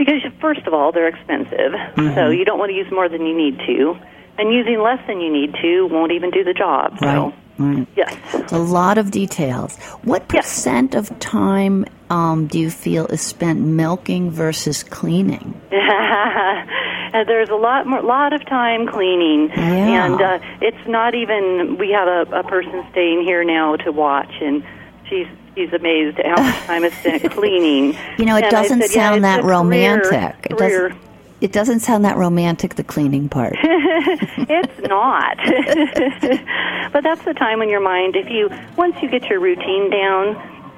because 0.00 0.22
first 0.40 0.66
of 0.66 0.72
all, 0.72 0.92
they're 0.92 1.08
expensive. 1.08 1.72
So 2.16 2.30
you 2.30 2.44
don't 2.46 2.58
want 2.58 2.70
to 2.70 2.76
use 2.76 2.90
more 2.90 3.08
than 3.08 3.26
you 3.26 3.36
need 3.36 3.58
to. 3.66 3.96
And 4.38 4.52
using 4.54 4.80
less 4.80 4.98
than 5.06 5.20
you 5.20 5.30
need 5.30 5.54
to 5.60 5.86
won't 5.88 6.12
even 6.12 6.30
do 6.30 6.42
the 6.42 6.54
job. 6.54 6.98
So 6.98 7.06
Right. 7.06 7.34
Right. 7.58 7.86
yes. 7.94 8.16
A 8.52 8.58
lot 8.58 8.96
of 8.96 9.10
details. 9.10 9.76
What 10.02 10.22
Yes. 10.32 10.46
percent 10.46 10.94
of 10.94 11.04
time 11.18 11.84
um, 12.08 12.46
do 12.46 12.58
you 12.58 12.70
feel 12.70 13.04
is 13.08 13.20
spent 13.20 13.60
milking 13.60 14.30
versus 14.30 14.82
cleaning? 14.82 15.60
And 15.70 17.28
There's 17.28 17.50
a 17.50 17.56
lot 17.56 17.86
more, 17.86 18.00
lot 18.00 18.32
of 18.32 18.44
time 18.46 18.86
cleaning, 18.86 19.50
Yeah. 19.50 20.06
and 20.06 20.20
uh, 20.22 20.38
it's 20.62 20.86
not 20.88 21.14
even. 21.14 21.76
We 21.78 21.90
have 21.90 22.08
a, 22.08 22.22
a 22.38 22.42
person 22.44 22.82
staying 22.92 23.24
here 23.24 23.44
now 23.44 23.76
to 23.84 23.92
watch, 23.92 24.32
and 24.40 24.62
she's 25.08 25.26
she's 25.60 25.72
amazed 25.72 26.18
at 26.18 26.26
how 26.26 26.42
much 26.42 26.56
time 26.66 26.84
is 26.84 26.92
spent 26.94 27.30
cleaning. 27.32 27.96
You 28.18 28.24
know, 28.24 28.36
it 28.36 28.44
And 28.44 28.50
doesn't 28.50 28.80
said, 28.82 28.90
sound 28.90 29.16
it's 29.16 29.22
that 29.22 29.40
a 29.40 29.42
career- 29.42 29.52
romantic. 29.52 30.46
It 30.50 30.56
career. 30.56 30.88
doesn't. 30.90 31.10
It 31.40 31.52
doesn't 31.52 31.80
sound 31.80 32.04
that 32.04 32.16
romantic. 32.18 32.74
The 32.74 32.84
cleaning 32.84 33.28
part. 33.30 33.54
it's 33.62 34.88
not. 34.88 35.36
but 36.92 37.02
that's 37.02 37.22
the 37.24 37.32
time 37.34 37.58
when 37.60 37.68
your 37.70 37.80
mind, 37.80 38.16
if 38.16 38.28
you 38.28 38.50
once 38.76 38.96
you 39.02 39.08
get 39.08 39.24
your 39.24 39.40
routine 39.40 39.90
down 39.90 40.36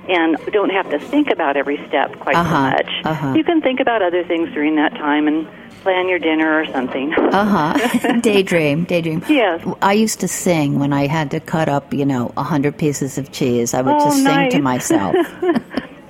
and 0.08 0.36
don't 0.52 0.70
have 0.70 0.88
to 0.90 0.98
think 0.98 1.30
about 1.30 1.56
every 1.56 1.78
step 1.88 2.16
quite 2.20 2.36
Uh-huh, 2.36 2.48
so 2.70 2.76
much, 2.76 2.90
uh-huh. 3.04 3.34
you 3.36 3.44
can 3.44 3.60
think 3.60 3.80
about 3.80 4.02
other 4.02 4.24
things 4.24 4.50
during 4.52 4.76
that 4.76 4.92
time 4.94 5.26
and 5.26 5.48
plan 5.82 6.08
your 6.08 6.18
dinner 6.18 6.60
or 6.60 6.66
something. 6.66 7.12
Uh 7.14 7.44
huh. 7.44 8.20
daydream. 8.20 8.84
Daydream. 8.84 9.22
Yes. 9.28 9.60
I 9.82 9.92
used 9.92 10.20
to 10.20 10.28
sing 10.28 10.78
when 10.78 10.92
I 10.92 11.06
had 11.06 11.30
to 11.32 11.40
cut 11.40 11.68
up, 11.68 11.92
you 11.92 12.04
know, 12.06 12.32
a 12.36 12.42
hundred 12.42 12.78
pieces 12.78 13.18
of 13.18 13.32
cheese. 13.32 13.74
I 13.74 13.82
would 13.82 13.94
Oh, 13.94 14.04
just 14.06 14.22
sing 14.22 14.50
to 14.50 14.60
myself. 14.60 15.14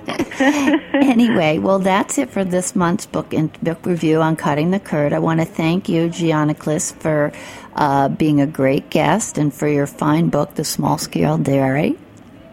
anyway, 0.39 1.57
well, 1.59 1.79
that's 1.79 2.17
it 2.17 2.29
for 2.29 2.43
this 2.43 2.75
month's 2.75 3.05
book 3.05 3.33
and 3.33 3.51
book 3.61 3.85
review 3.85 4.21
on 4.21 4.35
cutting 4.35 4.71
the 4.71 4.79
curd. 4.79 5.13
I 5.13 5.19
want 5.19 5.39
to 5.39 5.45
thank 5.45 5.89
you, 5.89 6.07
Gianaclis, 6.09 6.93
for 6.95 7.31
uh, 7.75 8.09
being 8.09 8.41
a 8.41 8.47
great 8.47 8.89
guest 8.89 9.37
and 9.37 9.53
for 9.53 9.67
your 9.67 9.87
fine 9.87 10.29
book, 10.29 10.55
The 10.55 10.63
Small 10.63 10.97
Scale 10.97 11.37
Dairy. 11.37 11.97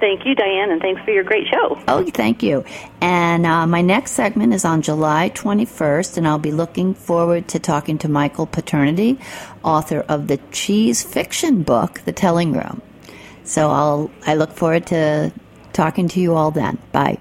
Thank 0.00 0.24
you, 0.24 0.34
Diane, 0.34 0.70
and 0.70 0.80
thanks 0.80 1.02
for 1.02 1.10
your 1.10 1.24
great 1.24 1.46
show. 1.48 1.78
Oh, 1.86 2.02
thank 2.04 2.42
you. 2.42 2.64
And 3.02 3.44
uh, 3.44 3.66
my 3.66 3.82
next 3.82 4.12
segment 4.12 4.54
is 4.54 4.64
on 4.64 4.80
July 4.80 5.30
21st, 5.34 6.16
and 6.16 6.26
I'll 6.26 6.38
be 6.38 6.52
looking 6.52 6.94
forward 6.94 7.48
to 7.48 7.58
talking 7.58 7.98
to 7.98 8.08
Michael 8.08 8.46
Paterniti, 8.46 9.20
author 9.62 10.00
of 10.08 10.26
the 10.26 10.38
cheese 10.52 11.02
fiction 11.02 11.62
book, 11.62 12.00
The 12.06 12.12
Telling 12.12 12.54
Room. 12.54 12.80
So 13.44 13.70
I'll 13.70 14.10
I 14.26 14.36
look 14.36 14.52
forward 14.52 14.86
to 14.86 15.32
talking 15.74 16.08
to 16.08 16.20
you 16.20 16.34
all 16.34 16.50
then. 16.50 16.78
Bye. 16.92 17.18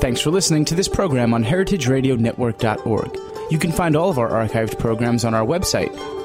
Thanks 0.00 0.20
for 0.20 0.30
listening 0.30 0.64
to 0.64 0.74
this 0.74 0.88
program 0.88 1.34
on 1.34 1.44
heritageradionetwork.org. 1.44 3.18
You 3.52 3.58
can 3.58 3.70
find 3.70 3.94
all 3.94 4.08
of 4.08 4.18
our 4.18 4.30
archived 4.30 4.78
programs 4.78 5.24
on 5.24 5.34
our 5.34 5.44
website 5.44 5.92